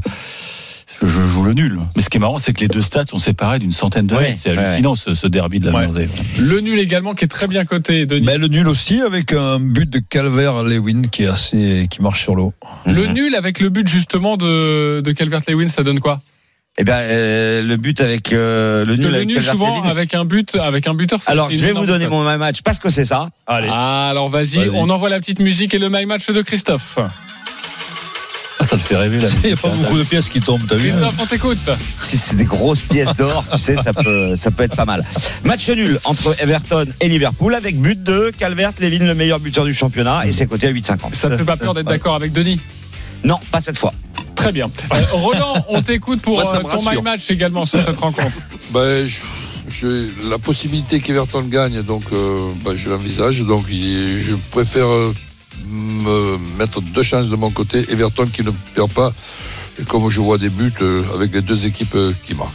[1.06, 1.80] je, joue le nul.
[1.96, 4.16] Mais ce qui est marrant, c'est que les deux stats sont séparés d'une centaine de
[4.16, 4.40] Ouais, mètres.
[4.42, 5.88] C'est ouais, hallucinant ce, ce derby de la Ouais.
[5.88, 6.08] Mersey.
[6.40, 8.26] Le nul également qui est très bien coté, Denis.
[8.26, 12.36] Ben, le nul aussi avec un but de Calvert-Lewin qui est assez, qui marche sur
[12.36, 12.54] l'eau.
[12.86, 13.14] Le Mhm.
[13.14, 16.22] nul avec le but justement de, de Calvert-Lewin, ça donne quoi?
[16.80, 20.26] Eh ben, euh, le but avec euh, le nul Le avec nul souvent avec un
[20.26, 21.20] but, avec un buteur.
[21.28, 23.30] Alors, je vais vous donner mon my match parce que c'est ça.
[23.46, 23.68] Allez.
[23.70, 24.70] Ah, alors vas-y, Vas-y.
[24.74, 26.98] on envoie la petite musique et le my match de Christophe.
[28.60, 29.28] Ah, ça te fait rêver là.
[29.44, 31.70] Il n'y a pas beaucoup de pièces qui tombent, t'as vu Christophe, on t'écoute.
[32.02, 35.04] Si c'est des grosses pièces d'or, tu sais, ça peut, ça peut être pas mal.
[35.44, 40.26] Match nul entre Everton et Liverpool avec but de Calvert-Lewin, le meilleur buteur du championnat,
[40.28, 41.14] et c'est coté à 8,50.
[41.14, 42.60] Ça te fait pas peur d'être d'accord avec Denis?
[43.24, 43.94] Non, pas cette fois.
[44.36, 44.70] Très bien.
[44.94, 48.36] Euh, Roland, on t'écoute pour Moi, ça euh, ton my match également sur cette rencontre.
[48.72, 49.20] Ben, je,
[49.70, 53.42] je- la possibilité qu'Everton gagne, donc euh, ben, je l'envisage.
[53.42, 54.88] Donc il- je préfère
[55.70, 57.86] me mettre deux chances de mon côté.
[57.92, 59.12] Everton qui ne perd pas.
[59.80, 62.52] Et comme je vois des buts euh, avec les deux équipes euh, qui marquent.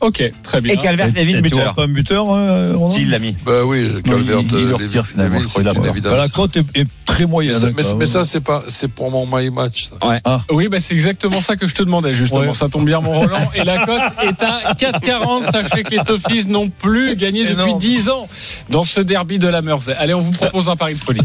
[0.00, 0.74] Ok, très bien.
[0.74, 1.74] Et Calvert Levin, buteur.
[1.74, 3.34] pas un buteur, euh, Roland S'il l'a mis.
[3.46, 5.76] Ben oui, Calvert, il- il le euh, retire, Lévy- finalement, je crois, il a c'est
[5.78, 5.88] une pas.
[5.90, 6.12] évidence.
[6.12, 7.56] Bah, La cote est, est très moyenne.
[7.64, 9.88] hein, mais- ça, c'est pas, c'est pour mon my match.
[9.88, 10.42] ça.
[10.50, 12.40] Oui, bah, c'est exactement ça que je te demandais, justement.
[12.40, 12.52] Ouais.
[12.54, 13.50] Ça tombe bien, mon Roland.
[13.54, 15.44] Et la cote est à 4,40.
[15.50, 17.78] Sachez que les Toffees n'ont plus gagné depuis Énorme.
[17.80, 18.28] 10 ans
[18.68, 19.94] dans ce derby de la Mersey.
[19.98, 21.22] Allez, on vous propose un pari de folie.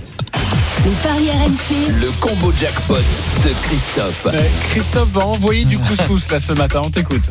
[0.84, 4.28] Les paris RMC, Le combo jackpot de Christophe.
[4.34, 6.82] Euh, Christophe va envoyer du couscous là ce matin.
[6.84, 7.22] On t'écoute.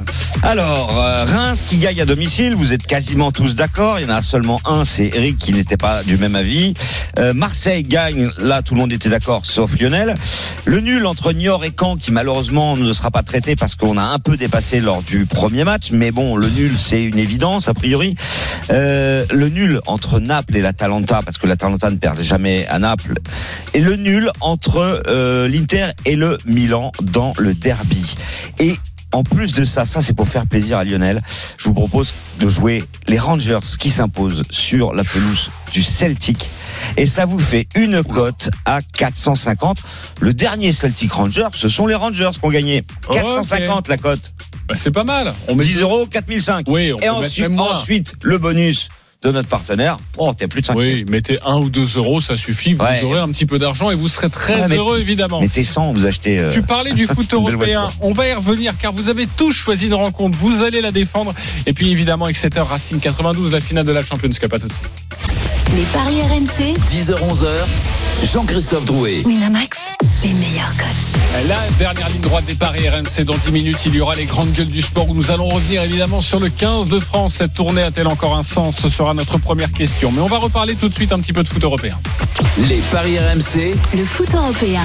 [0.45, 3.99] Alors, euh, Reims qui gagne à domicile, vous êtes quasiment tous d'accord.
[3.99, 6.75] Il y en a seulement un, c'est Eric qui n'était pas du même avis.
[7.19, 10.15] Euh, Marseille gagne, là tout le monde était d'accord, sauf Lionel.
[10.65, 14.03] Le nul entre Niort et Caen qui malheureusement ne sera pas traité parce qu'on a
[14.03, 15.91] un peu dépassé lors du premier match.
[15.91, 18.15] Mais bon, le nul c'est une évidence a priori.
[18.71, 23.15] Euh, le nul entre Naples et l'Atalanta, parce que l'Atalanta ne perd jamais à Naples.
[23.75, 28.15] Et le nul entre euh, l'Inter et le Milan dans le derby.
[28.59, 28.77] Et
[29.13, 31.21] en plus de ça, ça c'est pour faire plaisir à Lionel,
[31.59, 36.49] je vous propose de jouer les Rangers qui s'imposent sur la pelouse du Celtic.
[36.97, 39.79] Et ça vous fait une cote à 450.
[40.21, 42.85] Le dernier Celtic Rangers, ce sont les Rangers qui ont gagné.
[43.13, 44.33] 450 la cote.
[44.69, 45.33] Bah, c'est pas mal.
[45.49, 46.67] On met 10 euros, 4005.
[46.69, 48.89] Oui, on Et même ensuite, le bonus
[49.23, 49.99] de notre partenaire.
[50.17, 52.73] Oh, t'es plus de 5 Oui, mettez 1 ou 2 euros, ça suffit.
[52.73, 53.03] Vous Ouais.
[53.03, 55.41] aurez un petit peu d'argent et vous serez très Ouais, mais- heureux, évidemment.
[55.41, 56.39] Mettez 100, vous achetez.
[56.39, 57.89] euh, Tu parlais du foot européen.
[58.01, 60.39] On va y revenir car vous avez tous choisi une rencontre.
[60.39, 61.35] Vous allez la défendre.
[61.67, 64.53] Et puis évidemment, Exeter Racing 92, la finale de la Champions Cup.
[64.55, 64.91] À tout de suite.
[65.77, 67.47] les paris RMC, 10h-11h,
[68.33, 69.23] Jean-Christophe Drouet.
[69.25, 69.79] Winamax,
[70.23, 71.49] les meilleurs cotes.
[71.49, 73.25] La dernière ligne droite des paris RMC.
[73.25, 75.83] Dans 10 minutes, il y aura les grandes gueules du sport où nous allons revenir
[75.83, 77.35] évidemment sur le 15 de France.
[77.35, 78.77] Cette tournée a-t-elle encore un sens?
[78.81, 80.13] Ce sera notre première question.
[80.13, 81.97] Mais on va reparler tout de suite un petit peu de foot européen.
[82.69, 84.83] Les paris RMC, Le foot européen.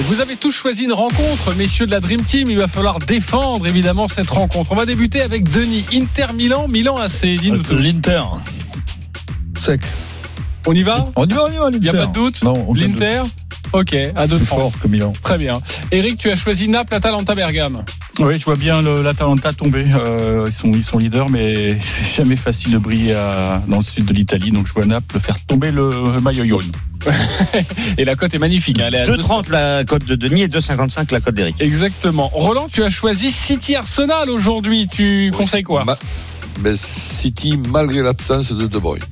[0.00, 2.50] Vous avez tous choisi une rencontre, messieurs de la Dream Team.
[2.50, 4.72] Il va falloir défendre évidemment cette rencontre.
[4.72, 5.86] On va débuter avec Denis.
[5.94, 7.26] Inter Milan, Milan AC.
[7.36, 7.76] Dis-nous tout.
[7.76, 8.22] L'Inter.
[9.60, 9.80] Sec.
[10.66, 11.06] On y va?
[11.16, 11.78] On y va, on y va, l'Inter.
[11.78, 12.42] Il n'y a pas de doute?
[12.42, 12.98] Non, aucun doute.
[13.00, 13.22] L'Inter
[13.72, 14.60] Ok, à deux de Plus France.
[14.60, 15.12] fort que Milan.
[15.22, 15.54] Très bien.
[15.92, 17.84] Eric, tu as choisi Naples, Atalanta, Bergame.
[18.18, 19.86] Oui, je vois bien le- l'Atalanta tomber.
[19.94, 23.82] Euh, ils, sont, ils sont leaders, mais c'est jamais facile de briller à- dans le
[23.84, 24.50] sud de l'Italie.
[24.50, 26.70] Donc je vois Naples faire tomber le maillot jaune.
[27.98, 28.80] Et la cote est magnifique.
[28.80, 31.60] hein, elle est à 2,30 la cote de Denis et 2,55 la cote d'Eric.
[31.60, 32.28] Exactement.
[32.32, 34.88] Roland, tu as choisi City Arsenal aujourd'hui.
[34.90, 35.84] Tu conseilles quoi?
[36.60, 39.02] Mais City, malgré l'absence de De Bruyne.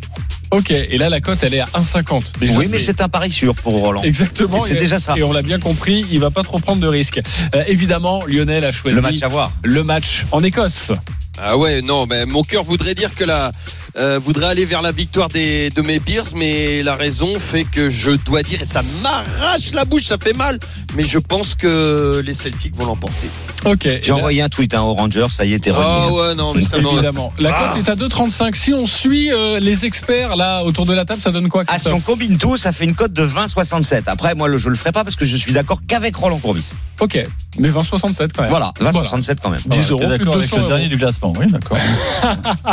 [0.51, 0.71] Ok.
[0.71, 2.23] Et là, la cote, elle est à 1,50.
[2.41, 4.03] Déjà, Oui, mais c'est un pari sûr pour Roland.
[4.03, 4.65] Exactement.
[4.65, 5.15] Et c'est déjà ça.
[5.17, 7.21] Et on l'a bien compris, il va pas trop prendre de risques.
[7.55, 9.53] Euh, évidemment, Lionel a choisi Le match à voir.
[9.63, 10.93] le match en Écosse.
[11.39, 13.53] Ah ouais, non, mais mon cœur voudrait dire que la
[13.99, 17.91] euh, voudrait aller vers la victoire des, de mes Bears, mais la raison fait que
[17.91, 20.59] je dois dire, et ça m'arrache la bouche, ça fait mal,
[20.97, 23.29] mais je pense que les Celtics vont l'emporter.
[23.65, 23.89] Ok.
[24.03, 26.19] J'ai envoyé un tweet hein, aux Rangers, ça y est, t'es Ah revenu.
[26.21, 27.33] ouais, non, mais ça m'en- Évidemment.
[27.39, 27.73] La Ah.
[27.75, 28.55] cote est à 2,35.
[28.55, 31.79] Si on suit euh, les experts là autour de la table, ça donne quoi Ah,
[31.79, 34.05] si on combine tout, ça fait une cote de 20,67.
[34.07, 36.73] Après, moi, je le ferai pas parce que je suis d'accord qu'avec Roland Courbis.
[37.01, 37.23] Ok,
[37.59, 38.51] mais 20,67 quand même.
[38.51, 39.61] Voilà, 20,67 quand même.
[39.67, 40.69] 10 euros, d'accord avec 200 le euros.
[40.71, 41.77] dernier du classement Oui, d'accord.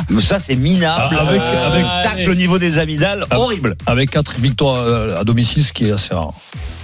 [0.09, 1.17] Mais ça, c'est minable.
[1.19, 3.39] Ah, avec- Euh, avec- tacle au niveau des amygdales, Ah.
[3.39, 3.75] horrible.
[3.85, 6.33] Avec 4 victoires à- à domicile, ce qui est assez rare.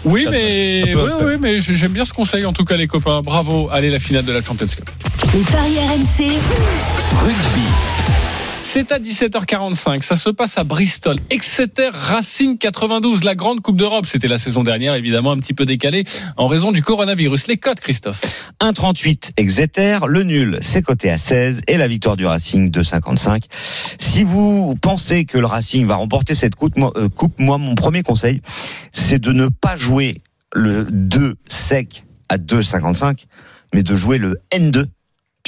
[0.05, 1.27] Oui, Ça- mais, ça peut oui, faire.
[1.27, 3.21] oui, mais j'aime bien ce conseil en tout cas les copains.
[3.21, 4.89] Bravo, allez la finale de la Champions Cup.
[5.33, 6.31] Les paris RMC,
[7.21, 7.67] rugby.
[8.61, 11.17] C'est à 17h45, ça se passe à Bristol.
[11.29, 14.05] Exeter Racing 92, la grande Coupe d'Europe.
[14.05, 16.03] C'était la saison dernière, évidemment, un petit peu décalée
[16.37, 17.47] en raison du coronavirus.
[17.47, 18.21] Les codes, Christophe
[18.61, 23.43] 1,38 Exeter, le nul c'est coté à 16 et la victoire du Racing 2,55.
[23.97, 27.75] Si vous pensez que le Racing va remporter cette coupe, moi, euh, coupe, moi mon
[27.75, 28.41] premier conseil
[28.91, 30.21] c'est de ne pas jouer
[30.53, 33.25] le 2 sec à 2,55
[33.73, 34.85] mais de jouer le N2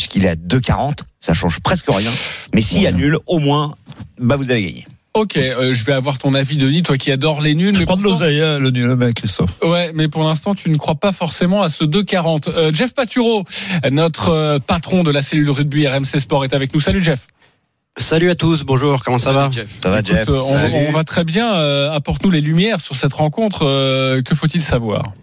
[0.02, 2.10] puisqu'il est à 2,40, ça change presque rien.
[2.56, 3.76] Mais s'il y a nul, au moins,
[4.20, 4.88] bah vous avez gagné.
[5.14, 7.76] Ok, euh, je vais avoir ton avis, Denis, toi qui adores les nuls.
[7.76, 9.52] Je mais prends de l'oseille, hein, le nul, mec, Christophe.
[9.62, 12.50] Ouais, mais pour l'instant, tu ne crois pas forcément à ce 2,40.
[12.50, 13.44] Euh, Jeff Paturo,
[13.92, 16.80] notre euh, patron de la cellule rugby RMC Sport, est avec nous.
[16.80, 17.28] Salut Jeff.
[17.98, 19.50] Salut à tous, bonjour, comment ça va?
[19.52, 19.68] Jeff.
[19.84, 21.54] Ça va, Jeff Écoute, on, on va très bien.
[21.56, 23.68] euh, Apporte-nous les lumières sur cette rencontre.
[23.68, 25.14] euh, que faut-il savoir?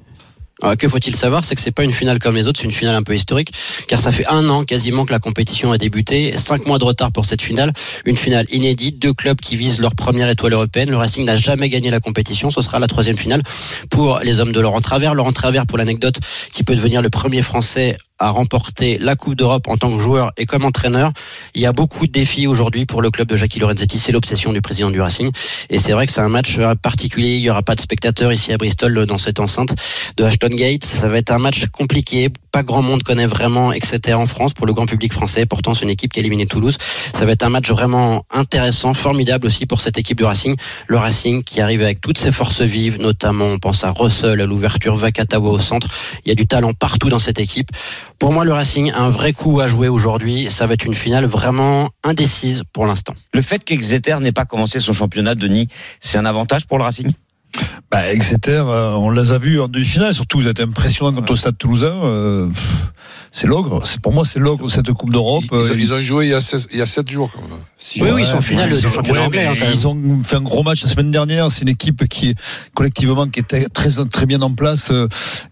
[0.79, 2.97] Que faut-il savoir, c'est que c'est pas une finale comme les autres, c'est une finale
[2.97, 3.53] un peu historique,
[3.87, 7.13] car ça fait un an quasiment que la compétition a débuté, cinq mois de retard
[7.13, 7.73] pour cette finale,
[8.05, 10.91] une finale inédite, deux clubs qui visent leur première étoile européenne.
[10.91, 13.43] Le Racing n'a jamais gagné la compétition, ce sera la troisième finale
[13.89, 15.15] pour les hommes de Laurent Travers.
[15.15, 16.19] Laurent Travers, pour l'anecdote,
[16.53, 20.33] qui peut devenir le premier Français à remporter la Coupe d'Europe en tant que joueur
[20.37, 21.13] et comme entraîneur.
[21.55, 23.99] Il y a beaucoup de défis aujourd'hui pour le club de Jackie Lorenzetti.
[23.99, 25.31] C'est l'obsession du président du Racing.
[25.71, 27.37] Et c'est vrai que c'est un match particulier.
[27.37, 29.75] Il n'y aura pas de spectateurs ici à Bristol dans cette enceinte
[30.17, 30.85] de Ashton Gate.
[30.85, 32.29] Ça va être un match compliqué.
[32.51, 35.47] Pas grand monde connaît vraiment Exeter en France pour le grand public français.
[35.47, 36.79] Pourtant, c'est une équipe qui a éliminé Toulouse.
[37.15, 40.57] Ça va être un match vraiment intéressant, formidable aussi pour cette équipe du Racing.
[40.87, 44.47] Le Racing qui arrive avec toutes ses forces vives, notamment on pense à Russell à
[44.47, 45.89] l'ouverture, Vakatawa au centre.
[46.25, 47.71] Il y a du talent partout dans cette équipe.
[48.19, 50.51] Pour moi, le Racing a un vrai coup à jouer aujourd'hui.
[50.51, 53.15] Ça va être une finale vraiment indécise pour l'instant.
[53.35, 55.69] Le fait qu'Exeter n'ait pas commencé son championnat, Denis,
[56.01, 57.13] c'est un avantage pour le Racing?
[57.91, 61.37] Bah, Exeter, euh, on les a vus en demi-finale, surtout, vous êtes impressionnant contre le
[61.39, 61.87] Stade Toulousain.
[62.05, 62.49] Euh,
[63.31, 63.83] c'est l'ogre.
[64.03, 65.45] Pour moi, c'est l'ogre de cette Coupe d'Europe.
[65.53, 67.31] Ils, Euh, ils ont joué il y a 7, il y a sept jours.
[67.35, 67.51] Quand même.
[67.53, 68.09] Oui, jours.
[68.17, 69.47] oui, ils sont en finale ils du ont- championnat ouais, anglais.
[69.47, 71.51] hein, ils ont fait un gros match la semaine dernière.
[71.53, 72.35] C'est une équipe qui est
[72.75, 74.91] collectivement qui était très très bien en place.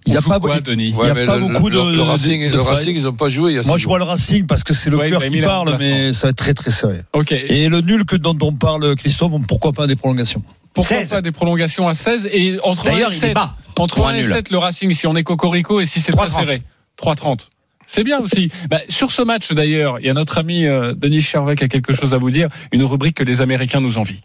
[0.07, 1.77] Il n'y a pas, quoi, il- Denis il y Ouais, a pas le, beaucoup le-
[1.93, 1.97] de.
[1.97, 2.63] le Racing, de le.
[2.63, 3.53] Racing, ils n'ont pas joué.
[3.53, 5.31] Il y a Moi, je vois le Racing parce que c'est le Ouais, cœur ils
[5.33, 7.03] qui parle, mais ça va être très très serré.
[7.13, 7.33] Ok.
[7.33, 10.43] Et le nul que dont on parle, Christophe, pourquoi pas des prolongations?
[10.77, 11.09] Pourquoi 16.
[11.09, 13.97] pas des prolongations à 16 et entre 1 D'ailleurs, et il est 7 bas entre
[13.97, 14.29] pour 1 un et nul.
[14.29, 16.39] 7 le Racing si on est cocorico et si c'est très 3,30.
[16.39, 16.63] serré
[17.03, 17.41] 3,30
[17.87, 18.51] c'est bien aussi.
[18.69, 21.69] Bah, sur ce match d'ailleurs, il y a notre ami euh, Denis Chervet qui a
[21.69, 24.21] quelque chose à vous dire, une rubrique que les Américains nous envient.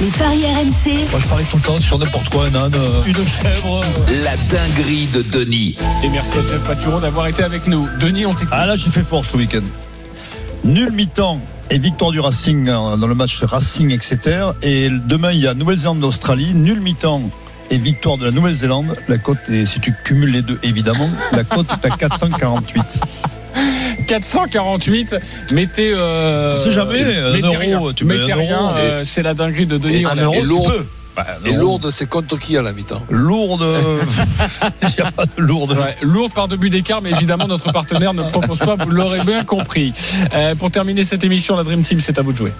[0.00, 1.10] Les paris RMC.
[1.10, 3.82] Moi, je parie tout le temps sur n'importe quoi, un âne, euh, une chèvre.
[4.24, 5.76] La dinguerie de Denis.
[6.02, 7.86] Et merci à Jeff Paturo d'avoir été avec nous.
[8.00, 8.48] Denis, on t'écoute.
[8.50, 9.62] Ah là, j'ai fait fort ce week-end.
[10.64, 11.38] Nul mi-temps
[11.72, 14.48] et victoire du Racing euh, dans le match Racing Exeter.
[14.62, 16.52] Et demain, il y a Nouvelle-Zélande-Australie.
[16.54, 17.22] Nul mi-temps
[17.70, 18.94] et victoire de la Nouvelle-Zélande.
[19.08, 22.82] La cote est, si tu cumules les deux, évidemment, la cote est à 448.
[24.06, 25.16] 448.
[25.52, 25.94] Mettez.
[25.94, 27.92] Euh, jamais, un mettez euro, rien.
[27.94, 28.60] tu mets mettez un rien.
[28.60, 28.74] euro.
[28.76, 30.02] euh, c'est la dinguerie de Denis.
[30.02, 30.16] Et on un
[31.16, 31.26] Lourdes.
[31.44, 31.52] Bah, Et.
[31.52, 33.64] Lourdes, c'est contre qui à la mi-temps Lourde.
[34.82, 35.72] Il n'y a pas de lourde.
[35.72, 39.20] Ouais, lourde par deux buts d'écart, mais évidemment notre partenaire ne propose pas, vous l'aurez
[39.26, 39.92] bien compris.
[40.34, 42.52] Euh, pour terminer cette émission, la Dream Team, c'est à vous de jouer.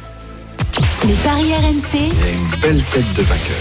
[1.06, 1.82] Les paris RMC.
[1.94, 3.56] Il y a une belle tête de vainqueur.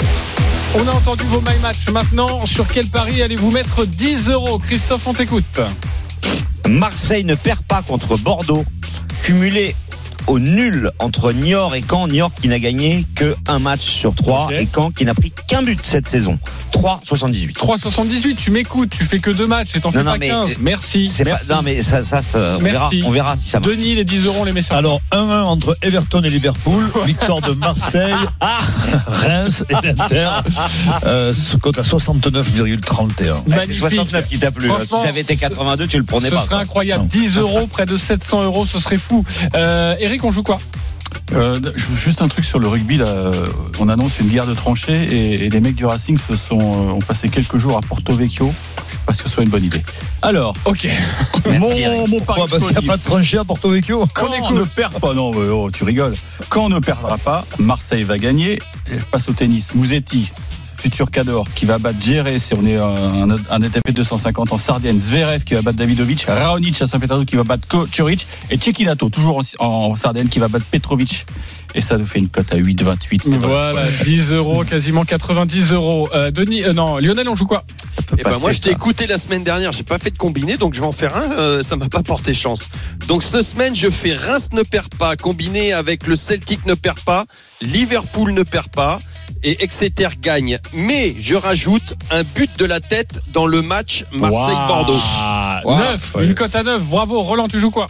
[0.75, 1.89] On a entendu vos my match.
[1.91, 5.59] Maintenant, sur quel pari allez-vous mettre 10 euros Christophe, on t'écoute.
[6.67, 8.63] Marseille ne perd pas contre Bordeaux.
[9.23, 9.75] Cumulé
[10.27, 12.07] au nul entre Niort et Caen.
[12.07, 14.53] Niort qui n'a gagné que un match sur trois Ok.
[14.53, 16.37] et Caen qui n'a pris qu'un but cette saison.
[16.73, 17.53] 3,78.
[17.53, 20.49] 3,78, tu m'écoutes, tu fais que deux matchs et t'en fais non, pas mais, 15.
[20.51, 21.05] euh, Merci.
[21.07, 21.49] C'est pas, merci.
[21.49, 23.03] non mais ça, ça, ça, on verra, Merci.
[23.05, 23.71] on verra si ça marche.
[23.71, 27.41] Denis, les 10 euros, on les met sur Alors 1-1 entre Everton et Liverpool, victoire
[27.41, 28.13] de Marseille,
[29.07, 30.29] Reims et l'Inter,
[31.05, 33.31] euh, ce cote à 69,31.
[33.31, 33.75] Ouais, c'est Magnifique.
[33.79, 34.69] 69 qui t'a plu.
[34.71, 34.77] hein.
[34.81, 36.41] Si ça avait été 82, tu le prenais Ce pas.
[36.41, 36.59] serait quoi.
[36.59, 37.01] incroyable.
[37.03, 37.07] Non.
[37.09, 39.23] 10 euros, près de 700 euros, ce serait fou.
[39.55, 40.59] Euh, Eric, on joue quoi?
[41.31, 41.57] Euh,
[41.93, 43.31] juste un truc sur le rugby là,
[43.79, 46.91] on annonce une guerre de tranchées et, et les mecs du Racing se sont euh,
[46.91, 48.53] ont passé quelques jours à Porto Vecchio.
[48.89, 49.81] Je sais pas si ce soit une bonne idée.
[50.21, 50.85] Alors, Ok.
[51.45, 54.05] mon, mon pari Parce qu'il n'y a pas de tranchée à Porto Vecchio?
[54.13, 56.15] Quand on ne perd pas, non, oh, tu rigoles.
[56.49, 58.59] Quand on ne perdra pas, Marseille va gagner.
[58.91, 59.73] Et je passe au tennis.
[59.75, 60.29] Mouzetti,
[60.81, 64.57] futur Cador, qui va battre Géré, si on est un, un, un ATP 250 en
[64.57, 64.99] Sardaigne.
[64.99, 66.25] Zverev qui va battre Davidovic.
[66.27, 68.27] Raonic à Saint-Pétersbourg qui va battre Kocuric.
[68.49, 71.25] Et Cecchinato, toujours en, en Sardaigne, qui va battre Petrovic.
[71.73, 73.21] Et ça nous fait une cote à 8,28.
[73.23, 74.03] c'est dans la Voilà, soirée.
[74.05, 76.09] 10 euros, quasiment 90 euros.
[76.13, 77.63] Euh, Denis, euh, non, Lionel, on joue quoi?
[78.17, 80.73] Eh ben moi je t'ai écouté la semaine dernière, j'ai pas fait de combiné donc
[80.73, 82.69] je vais en faire un, euh, ça m'a pas porté chance.
[83.07, 86.99] Donc cette semaine je fais Reims ne perd pas combiné avec le Celtic ne perd
[87.01, 87.25] pas,
[87.61, 88.99] Liverpool ne perd pas
[89.43, 90.59] et Exeter gagne.
[90.73, 94.99] Mais je rajoute un but de la tête dans le match Marseille-Bordeaux.
[95.65, 95.71] Wow.
[95.71, 95.79] Wow.
[95.79, 96.83] 9, une cote à 9.
[96.83, 97.89] Bravo, Roland, tu joues quoi?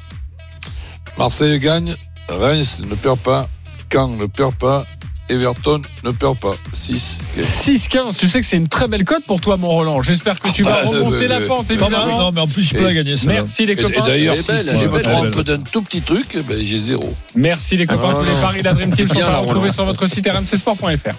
[1.18, 1.96] Marseille gagne,
[2.30, 3.48] Reims ne perd pas,
[3.92, 4.86] Caen ne perd pas,
[5.32, 6.54] Everton ne perd pas.
[6.74, 7.20] 6.
[7.40, 10.02] 6-15, tu sais que c'est une très belle cote pour toi, mon Roland.
[10.02, 12.20] J'espère que tu vas Ah, remonter la pente, évidemment.
[12.20, 13.18] non, mais en plus, tu peux Et- la gagner.
[13.18, 13.28] ça.
[13.28, 14.06] Merci les Et, et copains.
[14.06, 17.14] d'ailleurs, est si, je me trompe d'un tout petit truc, ben, j'ai zéro.
[17.36, 18.10] Merci les copains.
[18.12, 20.28] Ah, Tous les paris de la Dream Team sont à la retrouver sur votre site
[20.28, 21.16] rmcsport.fr.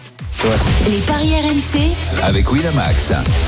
[0.89, 1.91] Les paris RMC.
[2.23, 3.13] Avec Winamax,